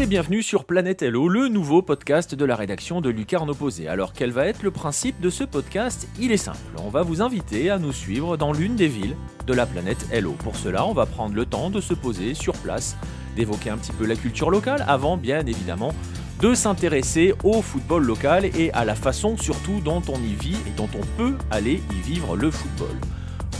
[0.00, 3.88] Et bienvenue sur Planète Hello, le nouveau podcast de la rédaction de Lucarne Opposé.
[3.88, 6.06] Alors quel va être le principe de ce podcast?
[6.20, 9.16] Il est simple, on va vous inviter à nous suivre dans l'une des villes
[9.48, 10.36] de la planète Hello.
[10.38, 12.96] Pour cela, on va prendre le temps de se poser sur place,
[13.34, 15.92] d'évoquer un petit peu la culture locale avant bien évidemment
[16.40, 20.76] de s'intéresser au football local et à la façon surtout dont on y vit et
[20.76, 22.96] dont on peut aller y vivre le football.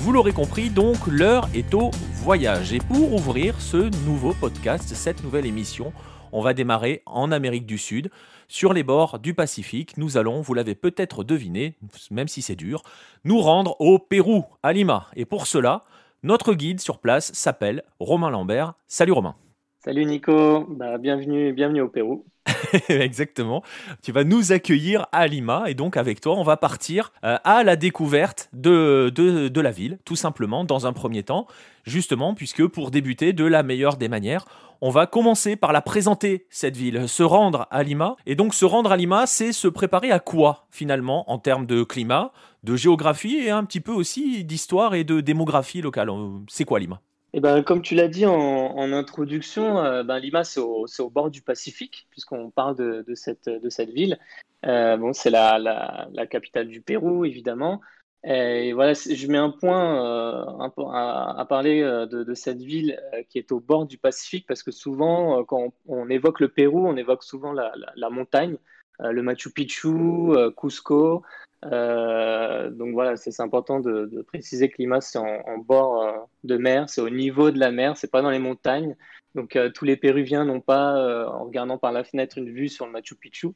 [0.02, 1.90] Vous l'aurez compris, donc l'heure est au
[2.22, 2.72] voyage.
[2.72, 5.92] Et pour ouvrir ce nouveau podcast, cette nouvelle émission,
[6.32, 8.10] on va démarrer en Amérique du Sud,
[8.48, 9.96] sur les bords du Pacifique.
[9.96, 11.74] Nous allons, vous l'avez peut-être deviné,
[12.10, 12.82] même si c'est dur,
[13.24, 15.06] nous rendre au Pérou, à Lima.
[15.16, 15.84] Et pour cela,
[16.22, 18.74] notre guide sur place s'appelle Romain Lambert.
[18.86, 19.36] Salut Romain.
[19.84, 22.24] Salut Nico, bah, bienvenue, bienvenue au Pérou.
[22.88, 23.62] Exactement.
[24.02, 27.62] Tu vas nous accueillir à Lima et donc avec toi, on va partir euh, à
[27.62, 31.46] la découverte de, de, de, la ville, tout simplement, dans un premier temps,
[31.84, 34.44] justement, puisque pour débuter de la meilleure des manières,
[34.80, 38.16] on va commencer par la présenter, cette ville, se rendre à Lima.
[38.26, 41.82] Et donc se rendre à Lima, c'est se préparer à quoi, finalement, en termes de
[41.82, 42.32] climat,
[42.64, 46.10] de géographie et un petit peu aussi d'histoire et de démographie locale.
[46.48, 47.00] C'est quoi Lima?
[47.34, 51.42] Eh ben, comme tu l'as dit en, introduction, euh, ben, Lima, c'est au, bord du
[51.42, 53.48] Pacifique, puisqu'on parle de, cette,
[53.90, 54.18] ville.
[54.64, 57.80] Euh, c'est la, capitale du Pérou, évidemment.
[58.24, 63.00] Et voilà, je mets un point euh, à, à, parler euh, de, de, cette ville
[63.14, 66.48] euh, qui est au bord du Pacifique, parce que souvent, quand on, on évoque le
[66.48, 68.56] Pérou, on évoque souvent la, la montagne,
[69.00, 71.22] le Machu Picchu, Cusco.
[71.62, 76.88] Donc voilà, c'est important de, de, préciser que Lima, c'est en, en, bord de mer,
[76.88, 78.96] c'est au niveau de la mer, c'est pas dans les montagnes.
[79.36, 82.92] Donc tous les Péruviens n'ont pas, en regardant par la fenêtre, une vue sur le
[82.92, 83.54] Machu Picchu.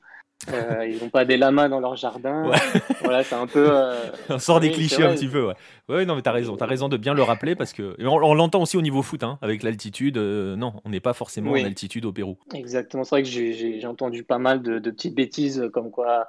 [0.48, 2.48] Euh, ils n'ont pas des lamas dans leur jardin.
[2.48, 2.58] Ouais.
[3.02, 3.66] Voilà, c'est un peu.
[3.70, 4.10] Euh...
[4.28, 5.54] On sort des oui, clichés un petit peu, ouais.
[5.88, 6.56] Ouais, non, mais t'as raison.
[6.56, 7.96] T'as raison de bien le rappeler parce que.
[8.00, 10.16] On, on l'entend aussi au niveau foot, hein, avec l'altitude.
[10.16, 11.62] Euh, non, on n'est pas forcément oui.
[11.62, 12.38] en altitude au Pérou.
[12.54, 13.04] Exactement.
[13.04, 16.26] C'est vrai que j'ai entendu pas mal de, de, petites bêtises comme quoi.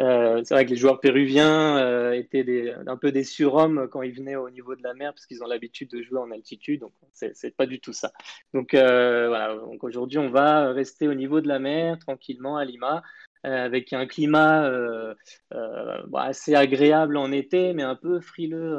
[0.00, 4.02] Euh, c'est vrai que les joueurs péruviens euh, étaient des, un peu des surhommes quand
[4.02, 6.80] ils venaient au niveau de la mer parce qu'ils ont l'habitude de jouer en altitude.
[6.80, 8.12] Donc, c'est pas du tout ça.
[8.54, 9.54] Donc, euh, voilà.
[9.54, 13.02] Donc, aujourd'hui, on va rester au niveau de la mer, tranquillement, à Lima.
[13.44, 15.14] Euh, avec un climat euh,
[15.54, 18.76] euh, bon, assez agréable en été, mais un peu frileux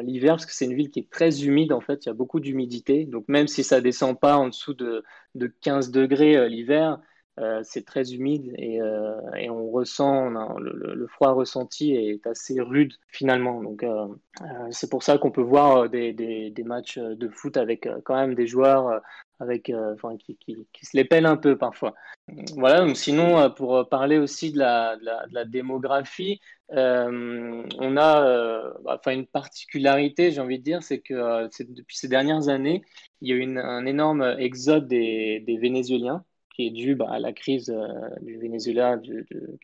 [0.00, 2.14] l'hiver, parce que c'est une ville qui est très humide, en fait, il y a
[2.14, 3.04] beaucoup d'humidité.
[3.04, 5.04] Donc même si ça descend pas en dessous de,
[5.34, 6.98] de 15 degrés l'hiver,
[7.62, 13.62] c'est très humide et, on ressent le, froid ressenti est assez rude finalement.
[13.62, 13.84] Donc
[14.70, 19.00] c'est pour ça qu'on peut voir des, matchs de foot avec quand même des joueurs
[19.40, 21.94] avec, enfin, qui, se les pèlent un peu parfois.
[22.56, 22.94] Voilà.
[22.94, 26.40] Sinon, pour parler aussi de la, démographie,
[26.70, 32.82] on a enfin une particularité, j'ai envie de dire, c'est que depuis ces dernières années,
[33.20, 36.24] il y a eu un énorme exode des, Vénézuéliens
[36.58, 37.86] qui est due bah, à la crise euh,
[38.20, 39.00] du Venezuela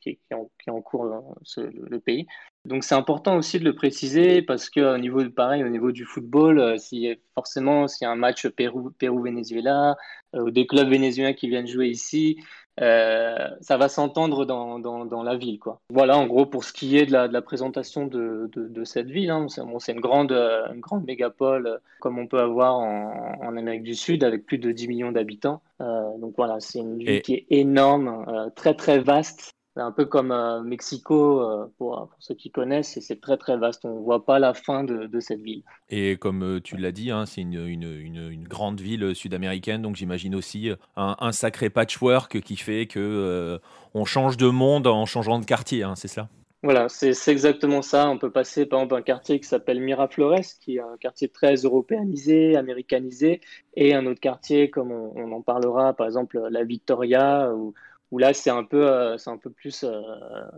[0.00, 2.26] qui, qui, en, cours ce, le, pays.
[2.64, 6.04] Donc c'est important aussi de le préciser parce que au niveau pareil au niveau du
[6.04, 9.96] football, euh, si forcément s'il y a un match Pérou-Venezuela
[10.30, 12.38] Pérou euh, ou des clubs vénézuéliens qui viennent jouer ici,
[12.80, 15.60] euh, ça va s'entendre dans, dans, dans, la ville.
[15.60, 15.80] Quoi.
[15.90, 18.84] Voilà, en gros, pour ce qui est de la, de la présentation de, de, de,
[18.84, 23.38] cette ville, hein, c'est bon, une, grande, une grande mégapole comme on peut avoir en,
[23.40, 25.62] en Amérique du Sud avec plus de 10 millions d'habitants.
[25.80, 27.22] Euh, donc voilà, c'est une ville Et...
[27.22, 29.52] qui est énorme, euh, très très vaste.
[29.76, 33.84] Un peu comme euh, Mexico, euh, pour, pour, ceux qui connaissent, c'est très très vaste.
[33.84, 35.64] On ne voit pas la fin de, de cette ville.
[35.90, 39.82] Et comme euh, tu l'as dit, hein, c'est une, une, une, une, grande ville sud-américaine,
[39.82, 43.58] donc j'imagine aussi un, un, sacré patchwork qui fait que euh,
[43.94, 46.28] on change de monde en changeant de quartier, hein, c'est ça
[46.62, 48.08] voilà, c'est exactement ça.
[48.08, 51.56] On peut passer par exemple un quartier qui s'appelle Miraflores, qui est un quartier très
[51.56, 53.42] européanisé, américanisé,
[53.74, 57.74] et un autre quartier, comme on, on en parlera, par exemple la Victoria, ou
[58.18, 60.00] là c'est un peu euh, c'est un peu plus euh,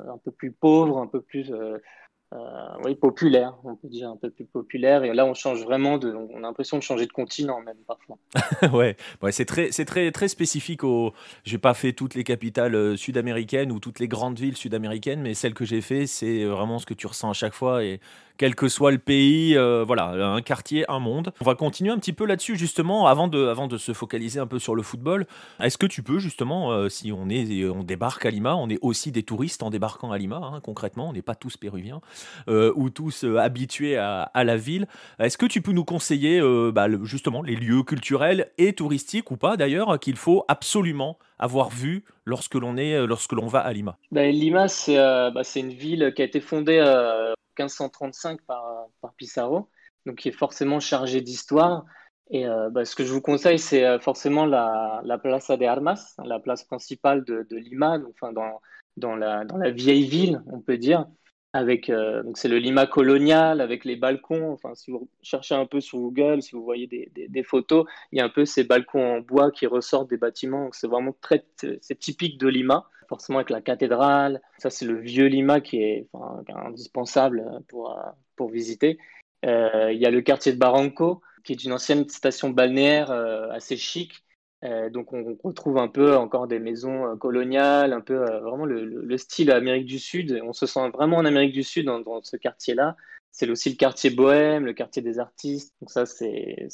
[0.08, 1.79] un peu plus pauvre, un peu plus euh,
[2.85, 5.05] oui populaire, on peut dire un peu plus populaire.
[5.05, 8.19] Et là on change vraiment de, on a l'impression de changer de continent même parfois.
[8.76, 11.12] ouais, ouais c'est très c'est très très spécifique au.
[11.44, 15.55] J'ai pas fait toutes les capitales sud-américaines ou toutes les grandes villes sud-américaines, mais celle
[15.55, 17.82] que j'ai fait, c'est vraiment ce que tu ressens à chaque fois
[18.38, 21.33] quel que soit le pays, euh, voilà, un quartier, un monde.
[21.41, 24.47] On va continuer un petit peu là-dessus justement avant de, avant de se focaliser un
[24.47, 25.27] peu sur le football.
[25.61, 28.79] Est-ce que tu peux justement, euh, si on est, on débarque à Lima, on est
[28.83, 32.00] aussi des touristes en débarquant à Lima, hein, concrètement, on n'est pas tous péruviens
[32.49, 34.87] euh, ou tous euh, habitués à, la ville.
[35.19, 39.37] Est-ce que tu peux nous conseiller euh, bah, justement les lieux culturels et touristiques ou
[39.37, 43.99] pas d'ailleurs qu'il faut absolument avoir vu lorsque l'on est lorsque l'on va à Lima?
[44.12, 49.14] Ben, Lima, c'est euh, bah, une ville qui a été fondée euh, 1535 par, par
[49.14, 49.69] Pissarro,
[50.05, 51.85] donc qui est forcément chargé d'histoire.
[52.31, 56.41] Et bah, ce que je vous conseille, c'est forcément la, la Plaza de Armas, la
[56.41, 61.06] place principale de, Lima, enfin dans, la, vieille ville, on peut dire
[61.53, 64.50] avec donc c'est le Lima colonial avec les balcons.
[64.52, 68.19] Enfin, si vous cherchez un peu sur Google, si vous voyez des, des, photos, il
[68.19, 70.69] y a un peu ces balcons en bois qui ressortent des bâtiments.
[70.73, 71.47] C'est vraiment très
[71.81, 72.88] c'est typique de Lima.
[73.08, 74.41] Forcément avec la cathédrale.
[74.58, 76.08] Ça c'est le vieux Lima qui est
[76.49, 77.99] indispensable pour
[78.37, 78.99] pour visiter.
[79.44, 83.50] Euh, il y a le quartier de Barranco qui est une ancienne station balnéaire euh,
[83.50, 84.25] assez chic
[84.64, 88.64] euh, donc on retrouve un peu encore des maisons euh, coloniales, un peu euh, vraiment
[88.64, 90.41] le, style Amérique du Sud.
[90.44, 92.97] On se sent vraiment en Amérique du Sud dans, ce quartier-là.
[93.38, 95.75] C'est aussi le quartier bohème, le quartier des artistes.
[95.83, 96.69] Donc ça, c'est,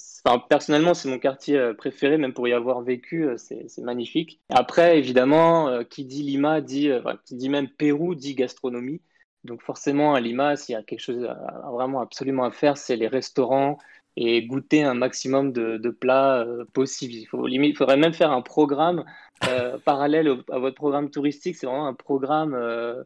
[0.49, 4.41] personnellement, c'est mon quartier préféré, même pour y avoir vécu, c'est, magnifique.
[4.49, 6.89] Après, évidemment, qui dit Lima dit,
[7.25, 9.01] qui dit même Pérou dit gastronomie.
[9.43, 11.29] Donc forcément, à Lima, s'il y a quelque chose
[11.73, 13.77] vraiment absolument à faire, c'est les restaurants,
[14.17, 17.15] et goûter un maximum de, plats euh, possibles.
[17.15, 19.05] Il, faudrait même faire un programme
[19.49, 21.57] euh, parallèle à votre programme touristique.
[21.57, 23.03] C'est vraiment un programme euh,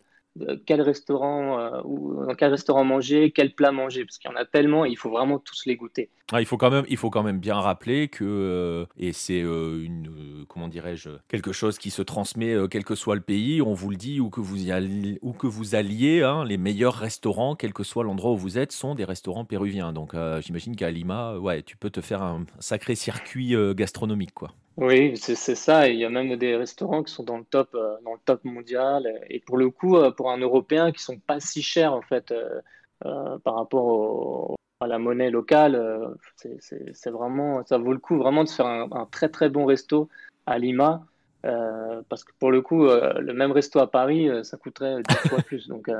[0.66, 4.36] quel restaurant euh, ou dans quel restaurant manger, quel plat manger, parce qu'il y en
[4.36, 6.10] a tellement, il faut vraiment tous les goûter.
[6.32, 9.42] Ah, il faut quand même, il faut quand même bien rappeler que euh, et c'est
[9.42, 13.62] euh, une comment dirais-je quelque chose qui se transmet quel que soit le pays.
[13.62, 16.56] On vous le dit où que vous y alliez, où que vous alliez, hein, les
[16.56, 19.92] meilleurs restaurants, quel que soit l'endroit où vous êtes, sont des restaurants péruviens.
[19.92, 24.52] Donc j'imagine qu'à Lima, ouais, tu peux te faire un sacré circuit gastronomique, quoi.
[24.76, 25.88] Oui, c'est ça.
[25.88, 28.44] il y a même des restaurants qui sont dans le top, euh, dans le top
[28.44, 29.11] mondial.
[29.31, 32.31] Et pour le coup, euh, pour un Européen, qui sont pas si chers en fait
[32.32, 38.49] euh, par rapport à la monnaie locale, c'est vraiment, ça vaut le coup vraiment de
[38.49, 40.11] se faire un, très très bon resto
[40.44, 41.06] à Lima.
[41.43, 45.69] parce que pour le coup, le même resto à Paris, ça coûterait 10 fois plus.
[45.69, 45.90] Donc,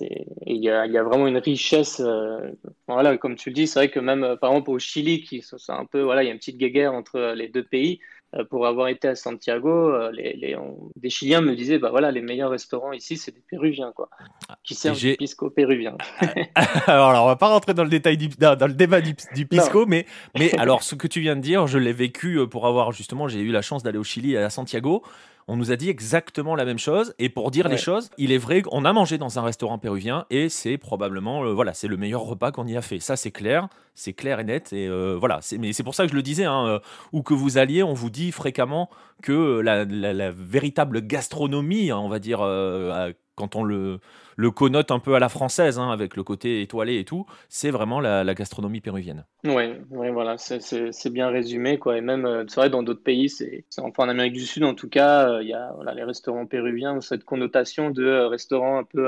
[0.00, 2.00] il y, a, vraiment une richesse.
[2.04, 2.50] Euh,
[2.88, 5.42] voilà, comme tu le dis, c'est vrai que même euh, par exemple au Chili, qui
[5.42, 8.00] c'est un peu voilà, il y a une petite guéguerre entre euh, les deux pays.
[8.50, 10.56] pour avoir été à Santiago, les,
[10.96, 14.10] des Chiliens me disaient bah voilà, les meilleurs restaurants ici, c'est des Péruviens quoi,
[14.62, 15.96] qui servent du pisco péruvien.
[16.86, 19.14] alors, alors, on va pas rentrer dans le détail dans, le débat du,
[19.46, 20.04] pisco, mais
[20.36, 23.40] mais alors ce que tu viens de dire, je l'ai vécu pour avoir justement, j'ai
[23.40, 25.02] eu la chance d'aller au Chili et à Santiago
[25.48, 27.14] on nous a dit exactement la même chose.
[27.18, 30.26] Et pour dire les choses, il est vrai qu'on a mangé dans un restaurant péruvien
[30.30, 32.98] et c'est probablement euh, voilà, c'est le meilleur repas qu'on y a fait.
[32.98, 34.72] Ça, c'est clair, c'est clair et net.
[34.72, 36.78] Et euh, voilà, mais c'est pour ça que je le disais, hein, euh,
[37.12, 38.90] où que vous alliez, on vous dit fréquemment
[39.22, 39.84] que la,
[40.32, 42.40] véritable gastronomie, hein, on va dire,
[43.36, 44.00] quand on le,
[44.36, 47.70] le connote un peu à la française, hein, avec le côté étoilé et tout, c'est
[47.70, 49.24] vraiment la, gastronomie péruvienne.
[49.44, 51.78] Oui, ouais, voilà, c'est bien résumé.
[51.78, 51.96] Quoi.
[51.98, 54.74] Et même, euh, c'est vrai, dans d'autres pays, c'est enfin en Amérique du Sud, en
[54.74, 58.28] tout cas, euh, il y a voilà, les restaurants péruviens ont cette connotation de euh,
[58.28, 59.06] restaurant un peu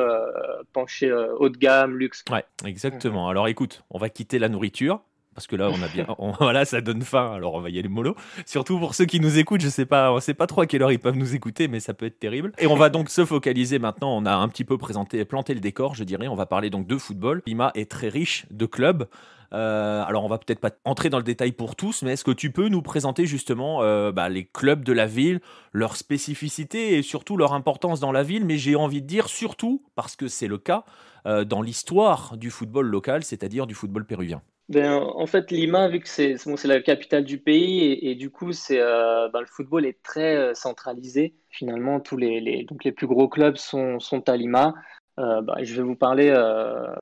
[0.73, 2.25] penché haut de gamme, luxe.
[2.31, 3.29] Ouais, exactement.
[3.29, 5.01] Alors écoute, on va quitter la nourriture
[5.39, 6.05] parce que là, on a bien,
[6.41, 7.31] voilà, ça donne faim.
[7.33, 8.17] Alors, on va y aller mollo.
[8.45, 10.83] Surtout pour ceux qui nous écoutent, je sais pas, on sait pas trop à quelle
[10.83, 12.51] heure ils peuvent nous écouter, mais ça peut être terrible.
[12.59, 14.17] Et on va donc se focaliser maintenant.
[14.17, 16.27] On a un petit peu présenté, planté le décor, je dirais.
[16.27, 17.41] On va parler donc de football.
[17.47, 19.07] Lima est très riche de clubs.
[19.53, 22.33] Euh, alors, on va peut-être pas entrer dans le détail pour tous, mais est-ce que
[22.33, 25.41] tu peux nous présenter justement euh, bah, les clubs de la ville,
[25.73, 28.45] leurs spécificités et surtout leur importance dans la ville?
[28.45, 30.85] Mais j'ai envie de dire surtout, parce que c'est le cas,
[31.27, 34.43] euh, dans l'histoire du football local, c'est-à-dire du football péruvien.
[34.69, 38.51] Ben, en fait, Lima, vu que c'est bon, la capitale du pays et, du coup,
[38.71, 41.35] euh, ben, le football est très euh, centralisé.
[41.49, 44.75] Finalement, tous les, les, donc les plus gros clubs sont, sont à Lima.
[45.19, 46.29] Euh, ben, je vais vous parler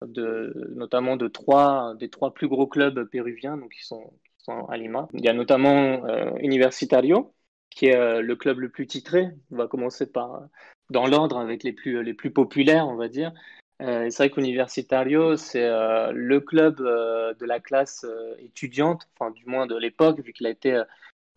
[0.03, 4.67] de, notamment de trois, des trois plus gros clubs péruviens donc, qui, sont, qui sont
[4.67, 5.09] à Lima.
[5.13, 6.07] Il y a notamment
[6.39, 7.35] Universitario,
[7.69, 9.29] qui est le club le plus titré.
[9.51, 10.43] On va commencer par
[10.91, 13.33] dans l'ordre avec les plus, les plus populaires, on va dire.
[13.83, 18.07] Euh, c'est vrai qu'Universitario, c'est euh, le club euh, de la classe
[18.39, 20.83] étudiante, enfin du moins de l'époque, vu qu'il a été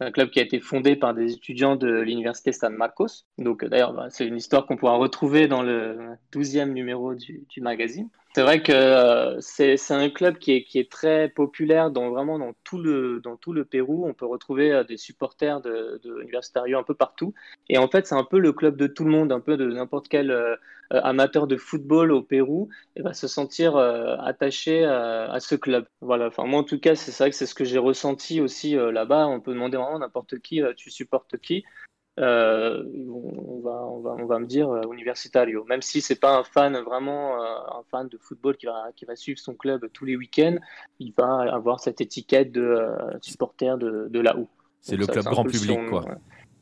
[0.02, 3.26] un club qui a été fondé par des étudiants de l'Université San Marcos.
[3.38, 5.98] Donc d'ailleurs, bah, c'est une histoire qu'on pourra retrouver dans le
[6.32, 8.08] 12e numéro du, du magazine.
[8.34, 12.54] C'est vrai que c'est un club qui est, qui est très populaire dans vraiment dans
[12.64, 14.08] tout le dans tout le Pérou.
[14.08, 17.34] On peut retrouver des supporters de, de Universitario un peu partout.
[17.68, 19.70] Et en fait, c'est un peu le club de tout le monde, un peu de
[19.70, 20.32] n'importe quel
[20.92, 25.86] amateur de football au Pérou et va se sentir attaché à, ce club.
[26.02, 26.28] Voilà.
[26.28, 29.28] Enfin, moi en tout cas, c'est vrai que c'est ce que j'ai ressenti aussi là-bas.
[29.28, 31.64] On peut demander vraiment n'importe qui, tu supportes qui.
[32.20, 35.64] Euh, on, va, on, va, on, va, me dire euh, Universitario.
[35.66, 39.06] Même si c'est pas un fan vraiment euh, un fan de football qui va, qui
[39.06, 40.58] va suivre son club tous les week-ends,
[41.00, 42.90] il va avoir cette étiquette de
[43.22, 44.50] supporter de, de la OU.
[44.82, 46.06] C'est le club grand public, quoi.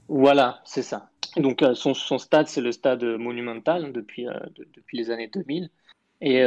[0.07, 1.09] Voilà, c'est ça.
[1.35, 5.69] Donc son, son stade, c'est le stade monumental depuis, depuis les années 2000.
[6.21, 6.43] Et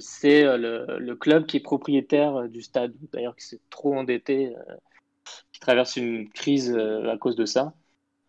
[0.00, 4.54] c'est le, club qui est propriétaire du stade, d'ailleurs qui s'est trop endetté,
[5.52, 7.72] qui traverse une crise à cause de ça.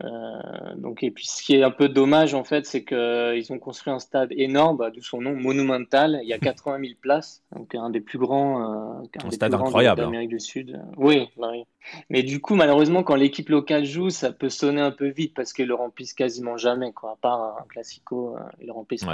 [0.06, 3.60] Euh, donc, et puis ce qui est un peu dommage en fait, c'est qu'ils ont
[3.60, 6.20] construit un stade énorme, bah, d'où son nom, monumental.
[6.24, 10.02] Il y a 80 000 places, donc un des plus grands, euh, un, stade incroyable
[10.02, 10.06] hein.
[10.06, 10.82] d'Amérique du Sud.
[10.96, 11.64] Oui, bah oui,
[12.10, 15.52] mais du coup, malheureusement, quand l'équipe locale joue, ça peut sonner un peu vite parce
[15.52, 17.12] qu'ils le remplissent quasiment jamais, quoi.
[17.12, 19.06] À part un classico, euh, ils le remplissent.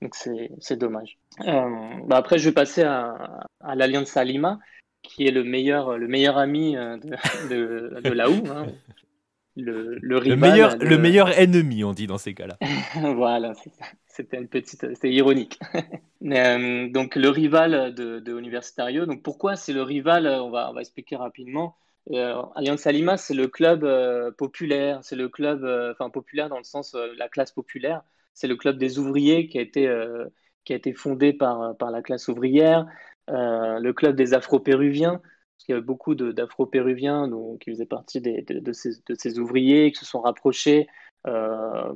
[0.00, 1.18] Donc c'est dommage.
[1.46, 1.68] Euh,
[2.06, 4.58] bah, après, je vais passer à, à l'Alliance Lima,
[5.02, 6.98] qui est le meilleur, le meilleur ami de,
[7.50, 8.42] de, de la OU.
[8.48, 8.66] Hein.
[9.56, 12.56] Le, le, meilleur, le meilleur ennemi, on dit dans ces cas-là.
[13.16, 13.52] voilà,
[14.06, 15.58] c'était une petite, c'était ironique.
[16.24, 19.06] Euh, donc le rival de, de, Universitario.
[19.06, 21.74] Donc pourquoi c'est le rival On va, on va expliquer rapidement.
[22.12, 26.58] Euh, Allianz Lima, c'est le club euh, populaire, c'est le club, euh, enfin populaire dans
[26.58, 28.02] le sens la classe populaire.
[28.34, 29.92] C'est le club des ouvriers qui a été
[30.64, 32.86] qui a été fondé par par la classe ouvrière.
[33.28, 35.20] le club des Afro-péruviens
[35.62, 40.20] parce qu'il y avait beaucoup d'Afro-Péruviens qui faisaient partie de, ces, ouvriers, qui se sont
[40.20, 40.88] rapprochés
[41.28, 41.92] euh,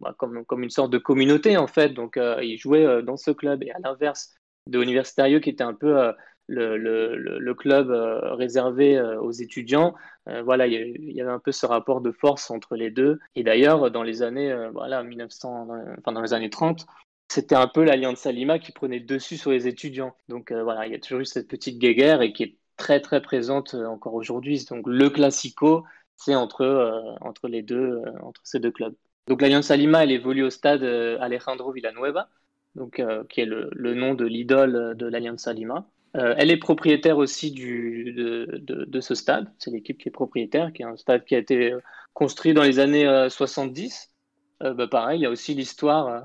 [0.00, 1.90] bah, comme, comme, une sorte de communauté, en fait.
[1.90, 3.62] Donc, euh, ils jouaient euh, dans ce club.
[3.62, 4.34] Et à l'inverse
[4.68, 6.12] de Universitario, qui était un peu
[6.48, 9.94] le, club réservé aux étudiants,
[10.42, 13.20] voilà, il y, avait un peu ce rapport de force entre les deux.
[13.36, 16.86] Et d'ailleurs, dans les années, voilà, 1900, enfin, dans les années 30,
[17.28, 20.16] c'était un peu l'Alliance Salima qui prenait le dessus sur les étudiants.
[20.28, 23.20] Donc voilà, il y a toujours eu cette petite guéguerre et qui est très très
[23.20, 24.64] présente euh, encore aujourd'hui.
[24.70, 25.84] Donc le classico,
[26.16, 28.94] c'est entre, euh, entre les deux, euh, entre ces deux clubs.
[29.26, 32.28] Donc l'Alliance Lima, elle évolue au stade Alejandro Villanueva,
[32.76, 35.88] donc, qui est le, le nom de l'idole de l'Alliance Lima.
[36.14, 39.50] elle est propriétaire aussi du, de, de, ce stade.
[39.58, 41.74] C'est l'équipe qui est propriétaire, qui est un stade qui a été
[42.14, 44.12] construit dans les années 70.
[44.60, 46.24] Bah, pareil, il y a aussi l'histoire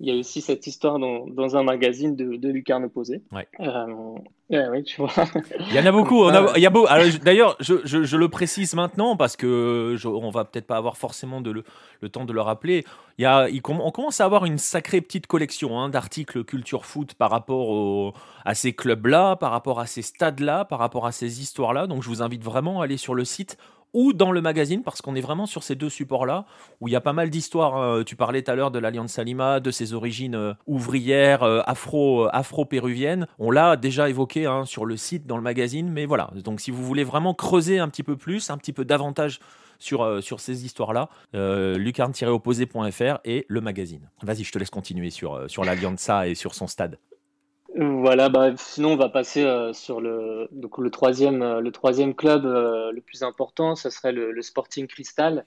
[0.00, 3.22] il y a aussi cette histoire dans, dans un magazine de, de Lucarne Opposé.
[3.30, 3.46] Ouais.
[3.60, 5.12] Euh, tu vois.
[5.60, 6.22] Il y en a beaucoup.
[6.24, 6.86] On a, il y a beau,
[7.22, 10.96] d'ailleurs, je, je, je, le précise maintenant parce que je, on va peut-être pas avoir
[10.96, 11.64] forcément de le,
[12.00, 12.84] le, temps de le rappeler.
[13.18, 16.86] Il y a, il, on commence à avoir une sacrée petite collection hein, d'articles culture
[16.86, 21.12] foot par rapport au, à ces clubs-là, par rapport à ces stades-là, par rapport à
[21.12, 21.86] ces histoires-là.
[21.86, 23.56] Donc, je vous invite vraiment à aller sur le site
[23.94, 26.44] ou dans le magazine, parce qu'on est vraiment sur ces deux supports-là,
[26.80, 27.76] où il y a pas mal d'histoires.
[27.76, 28.02] Hein.
[28.04, 32.26] Tu parlais tout à l'heure de l'Alliance Salima, de ses origines euh, ouvrières, euh, afro,
[32.26, 33.26] euh, afro-péruviennes.
[33.38, 36.30] On l'a déjà évoqué hein, sur le site, dans le magazine, mais voilà.
[36.44, 39.38] Donc si vous voulez vraiment creuser un petit peu plus, un petit peu davantage
[39.78, 44.08] sur, sur ces histoires-là, lucarne-opposé.fr et le magazine.
[44.22, 46.98] Vas-y, je te laisse continuer sur, sur l'Allianza et sur son stade.
[47.76, 52.14] Voilà, bah, sinon on va passer euh, sur le, donc le, troisième, euh, le troisième
[52.14, 55.44] club euh, le plus important, ce serait le, Sporting Cristal.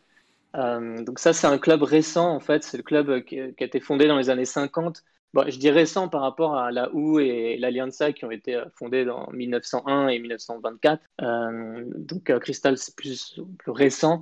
[0.54, 4.08] donc ça c'est un club récent en fait, c'est le club qui, a été fondé
[4.08, 5.04] dans les années 50.
[5.34, 9.10] Bon, je dis récent par rapport à la OU et l'Alianza qui ont été fondés
[9.10, 11.02] en 1901 et 1924.
[11.96, 14.22] donc Cristal c'est plus, plus récent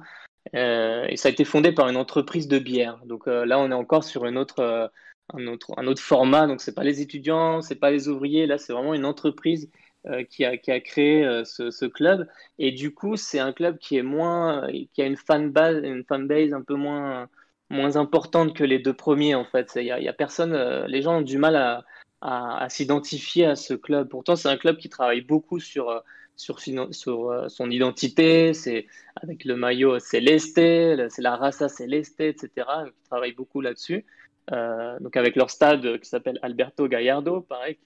[0.53, 2.99] et ça a été fondé par une entreprise de bière.
[3.05, 4.91] Donc là on est encore sur une autre
[5.33, 6.47] un autre, un autre format.
[6.47, 8.45] Donc, ce n'est pas les étudiants, ce n'est pas les ouvriers.
[8.45, 9.69] Là, c'est vraiment une entreprise
[10.07, 12.27] euh, qui, a, qui, a, créé euh, ce, club.
[12.59, 16.53] Et du coup, c'est un club qui, est moins, qui a une fanbase, une fanbase
[16.53, 17.27] un peu moins,
[17.69, 19.71] moins importante que les deux premiers, en fait.
[19.75, 21.85] Il y a, personne, euh, les gens ont du mal à,
[22.21, 24.09] à, s'identifier à ce club.
[24.09, 26.03] Pourtant, c'est un club qui travaille beaucoup sur
[26.37, 26.59] sur,
[26.91, 32.49] sur son identité, c'est avec le maillot céleste, c'est la raça céleste, etc.
[32.87, 34.05] Qui travaille beaucoup là-dessus.
[34.51, 37.77] Euh, donc avec leur stade qui s'appelle Alberto Gallardo, pareil,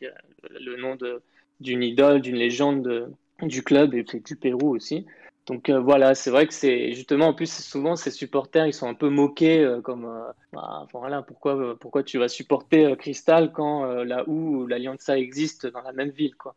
[0.50, 0.98] le nom
[1.60, 5.06] d'une idole, d'une légende du club et du Pérou aussi.
[5.46, 8.88] Donc euh, voilà, c'est vrai que c'est justement en plus souvent ces supporters ils sont
[8.88, 10.08] un peu moqués euh, comme
[10.54, 15.94] bah, voilà pourquoi pourquoi tu vas supporter Cristal quand là où l'Alianza existe dans la
[15.94, 16.56] même ville quoi.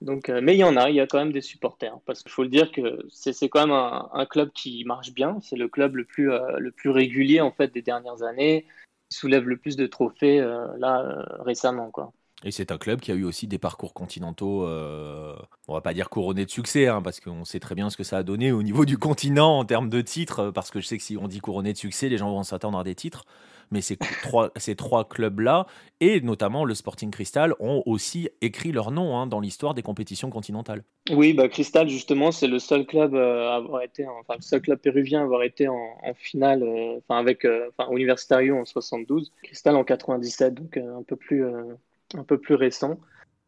[0.00, 2.32] Donc mais il y en a, il y a quand même des supporters parce qu'il
[2.32, 5.68] faut le dire que c'est quand même un, un, club qui marche bien, c'est le
[5.68, 8.66] club le plus le plus régulier en fait des dernières années
[9.08, 11.90] soulève le plus de trophées euh, là euh, récemment.
[11.90, 12.12] Quoi.
[12.44, 15.34] Et c'est un club qui a eu aussi des parcours continentaux, euh,
[15.66, 18.04] on va pas dire couronnés de succès, hein, parce qu'on sait très bien ce que
[18.04, 20.98] ça a donné au niveau du continent en termes de titres, parce que je sais
[20.98, 23.24] que si on dit couronné de succès, les gens vont s'attendre à des titres
[23.70, 25.66] mais ces trois, ces trois clubs-là,
[26.00, 30.30] et notamment le Sporting Cristal, ont aussi écrit leur nom hein, dans l'histoire des compétitions
[30.30, 30.82] continentales.
[31.10, 34.60] Oui, bah, Cristal, justement, c'est le seul club euh, à avoir été, enfin, le seul
[34.60, 39.32] club péruvien à avoir été en, finale, euh, enfin, avec euh, enfin, Universitario en 72,
[39.42, 42.98] Cristal en 97, donc un, peu plus, un peu plus récent.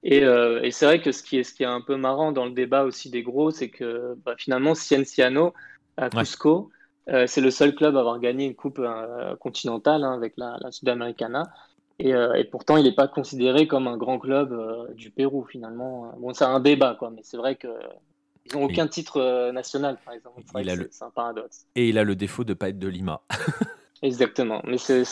[0.03, 2.45] Et, et c'est vrai que ce qui, est, ce qui est un peu marrant dans
[2.45, 5.53] le débat aussi des gros, c'est que bah, finalement, Cienciano
[5.97, 6.71] à Cusco,
[7.09, 10.57] euh, c'est le seul club à avoir gagné une coupe euh, continentale hein, avec la,
[10.61, 11.51] la Sudamericana.
[11.99, 14.55] Et, et pourtant, il n'est pas considéré comme un grand club
[14.97, 16.13] du Pérou, finalement.
[16.19, 17.69] Bon, c'est un débat, quoi, mais c'est vrai que
[18.47, 20.43] ils n'ont aucun titre euh, national, par exemple.
[20.91, 21.67] C'est un paradoxe.
[21.75, 23.23] Et il a le défaut de ne pas être de Lima.
[24.03, 24.63] Exactement.
[24.65, 25.03] Mais c'est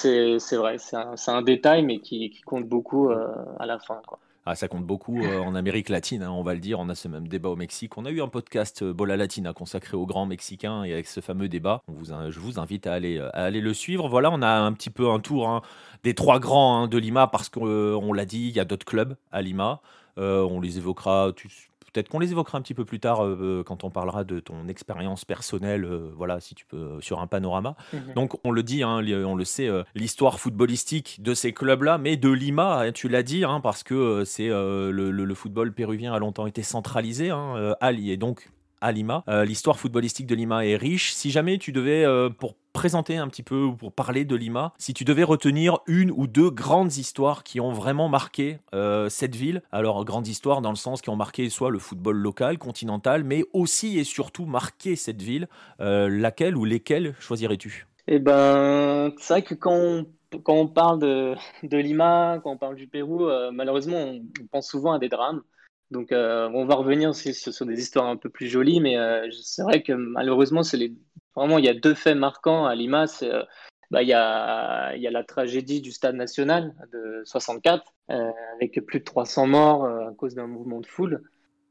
[0.56, 4.00] vrai, c'est un, un, détail, mais qui, qui compte beaucoup euh, à la fin.
[4.06, 4.18] Quoi.
[4.46, 6.78] Ah, ça compte beaucoup euh, en Amérique latine, hein, on va le dire.
[6.78, 7.96] On a ce même débat au Mexique.
[7.96, 11.48] On a eu un podcast Bola Latina consacré aux grands Mexicains et avec ce fameux
[11.48, 11.82] débat,
[12.28, 14.06] je vous invite à aller, à aller le suivre.
[14.08, 15.62] Voilà, on a un petit peu un tour hein,
[16.02, 19.16] des trois grands hein, de Lima parce qu'on l'a dit, il y a d'autres clubs
[19.32, 19.80] à Lima.
[20.18, 21.32] on les évoquera.
[21.34, 21.48] Tu,
[21.94, 24.40] Peut-être qu'on les évoquera un petit peu plus tard euh, euh, quand on parlera de
[24.40, 27.76] ton expérience personnelle, euh, voilà, si tu peux, sur un panorama.
[27.92, 28.14] Mhm.
[28.16, 32.30] Donc, on le dit, hein, on le sait, l'histoire footballistique de ces clubs-là, mais de
[32.30, 36.62] Lima, hein, tu l'as dit, hein, parce que c'est le, football péruvien a longtemps été
[36.62, 38.50] centralisé à Ali, et donc
[38.92, 39.24] Lima.
[39.28, 41.12] Euh, l'histoire footballistique de Lima est riche.
[41.12, 44.72] Si jamais tu devais, euh, pour présenter un petit peu ou pour parler de Lima,
[44.78, 49.36] si tu devais retenir une ou deux grandes histoires qui ont vraiment marqué euh, cette
[49.36, 53.22] ville, alors grandes histoires dans le sens qui ont marqué soit le football local, continental,
[53.24, 55.48] mais aussi et surtout marqué cette ville,
[55.78, 57.86] laquelle ou lesquelles choisirais-tu?
[58.06, 60.04] Eh ben, c'est vrai que quand
[60.48, 61.36] on parle de,
[61.76, 65.42] Lima, quand on parle du Pérou, malheureusement, on, pense souvent à des drames.
[65.90, 69.62] Donc, euh, on va revenir sur, des histoires un peu plus jolies, mais euh, c'est
[69.62, 70.92] vrai que malheureusement, c'est les...
[71.36, 73.06] vraiment, il y a deux faits marquants à Lima.
[73.22, 73.44] Euh,
[73.90, 78.80] bah, il, y a, il y a la tragédie du Stade national de 64, avec
[78.86, 81.22] plus de 300 morts à cause d'un mouvement de foule.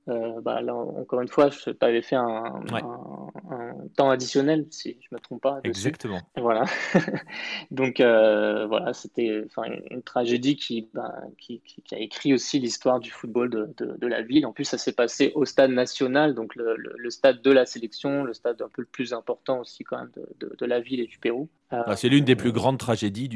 [0.10, 2.64] Euh, bah, là, encore une fois, tu avais fait un,
[3.96, 5.62] temps additionnel, si je ne me trompe pas.
[5.64, 6.22] Exactement.
[6.36, 6.66] Voilà.
[7.72, 9.46] Donc, euh, voilà, c'était
[9.90, 14.46] une, tragédie bah, qui, qui, a écrit aussi l'histoire du football de, de, la ville.
[14.46, 18.24] En plus, ça s'est passé au stade national, donc le, le, stade de la sélection,
[18.24, 21.08] le stade un peu le plus important aussi, quand même, de, de la ville et
[21.08, 21.50] du Pérou.
[21.72, 23.30] Ah, c'est l'une des plus grandes tragédies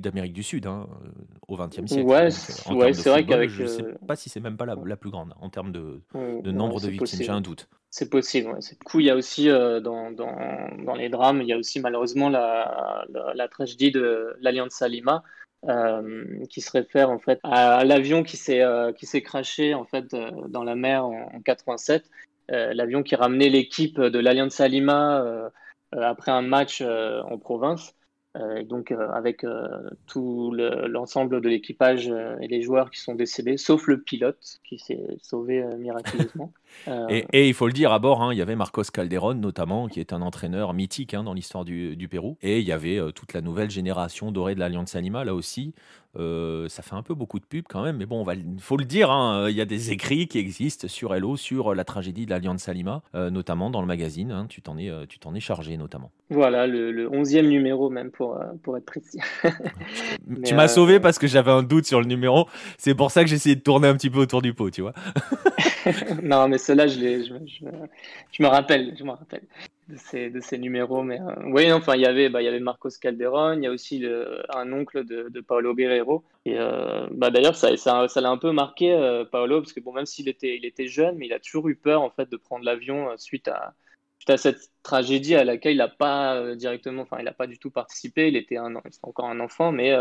[0.00, 0.86] d'Amérique du Sud hein,
[1.48, 2.08] au XXe siècle.
[2.08, 3.50] Ouais, c'est vrai qu'avec.
[3.50, 6.00] Je ne sais euh, pas si c'est même pas la, plus grande en termes de,
[6.44, 7.68] nombre de victimes, j'ai un doute.
[7.90, 8.58] C'est possible.
[8.58, 10.34] Du coup, il y a aussi euh, dans, dans,
[10.84, 15.22] dans, les drames, il y a aussi malheureusement la, la, tragédie de l'Alliance Lima.
[15.68, 18.64] Euh, qui se réfère en fait à l'avion qui s'est
[18.96, 20.12] qui s'est crashé en fait
[20.48, 22.10] dans la mer en, en 87
[22.48, 25.48] l'avion qui ramenait l'équipe de l'Alliance Lima euh,
[25.92, 27.94] après un match euh, en province.
[28.38, 29.44] Euh, donc avec
[30.06, 32.08] tout l'ensemble de l'équipage
[32.40, 36.52] et les joueurs qui sont décédés, sauf le pilote qui s'est sauvé miraculeusement.
[37.08, 39.88] Et, et, il faut le dire à bord, hein, il y avait Marcos Calderon notamment,
[39.88, 42.36] qui est un entraîneur mythique hein, dans l'histoire du, du, Pérou.
[42.42, 45.74] Et il y avait toute la nouvelle génération dorée de l'Alliance Anima là aussi,
[46.18, 48.84] euh, ça fait un peu beaucoup de pub quand même, mais bon, il faut le
[48.84, 52.30] dire, hein, il y a des écrits qui existent sur Hello sur la tragédie de
[52.30, 54.30] l'Alliance Salima, euh, notamment dans le magazine.
[54.30, 56.10] Hein, tu t'en es, euh, tu t'en es chargé notamment.
[56.28, 59.18] Voilà, le, 11e numéro même pour, pour être précis.
[60.44, 62.46] tu m'as sauvé parce que j'avais un doute sur le numéro.
[62.76, 64.82] C'est pour ça que j'ai essayé de tourner un petit peu autour du pot, tu
[64.82, 64.92] vois.
[66.22, 67.32] non, mais cela, je,
[68.40, 69.42] me rappelle, je me rappelle
[69.88, 71.02] de ces, numéros.
[71.02, 73.66] Mais euh, oui, enfin, il y avait, bah, il y avait Marcos Calderon, il y
[73.66, 74.04] a aussi
[74.54, 76.24] un oncle de, Paolo Guerrero.
[76.44, 80.06] Et euh, bah, d'ailleurs, ça l'a un peu marqué euh, Paolo, parce que bon, même
[80.06, 82.64] s'il était, il était jeune, mais il a toujours eu peur en fait de prendre
[82.64, 83.74] l'avion suite à
[84.28, 87.70] à cette tragédie à laquelle il n'a pas directement, enfin, il n'a pas du tout
[87.70, 88.28] participé.
[88.28, 88.58] Il était,
[89.02, 89.94] encore un enfant, mais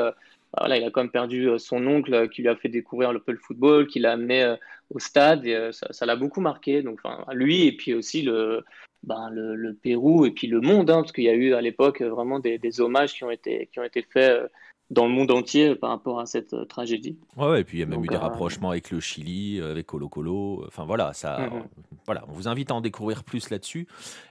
[0.58, 3.88] voilà, il a quand même perdu son oncle qui lui a fait découvrir le football,
[3.88, 4.56] qui l'a amené
[4.94, 6.82] au stade et ça l'a beaucoup marqué.
[6.82, 7.00] Donc,
[7.32, 8.64] lui et puis aussi le,
[9.04, 12.02] ben, le, Pérou et puis le monde, hein, parce qu'il y a eu à l'époque
[12.02, 14.48] vraiment des, hommages qui ont été, qui ont été faits euh,
[14.92, 17.18] dans le monde entier par rapport à cette euh, tragédie.
[17.38, 19.88] Ouais, et puis il y a même eu des euh, rapprochements avec le Chili, avec
[19.88, 20.64] Colo Colo.
[20.68, 21.64] Enfin voilà, ça, mm-hmm.
[22.06, 23.88] voilà, on vous invite à en découvrir plus là-dessus.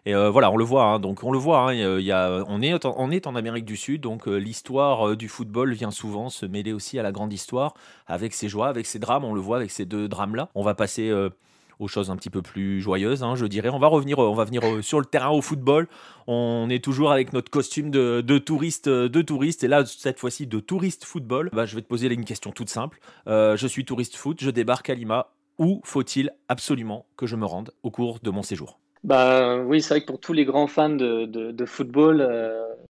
[0.06, 0.84] Et voilà, on le voit.
[0.84, 1.70] Hein, donc on le voit.
[1.70, 5.72] Hein, y a, on est, on est en Amérique du Sud, donc l'histoire du football
[5.72, 7.74] vient souvent se mêler aussi à la grande histoire,
[8.06, 9.24] avec ses joies, avec ses drames.
[9.24, 10.48] On le voit avec ces deux drames-là.
[10.54, 11.10] On va passer
[11.80, 13.70] aux choses un petit peu plus joyeuses, hein, je dirais.
[13.70, 15.88] On va revenir, on va venir euh, sur le terrain au football.
[16.26, 20.20] On est toujours avec notre costume de, de touriste, euh, de touriste, et là cette
[20.20, 21.50] fois-ci de touriste football.
[21.52, 23.00] Bah, je vais te poser une question toute simple.
[23.26, 25.32] Euh, je suis touriste foot, je débarque à Lima.
[25.58, 28.78] Où faut-il absolument que je me rende au cours de mon séjour?
[29.04, 32.26] Bah, oui, c'est vrai que pour tous les grands fans de, de, football,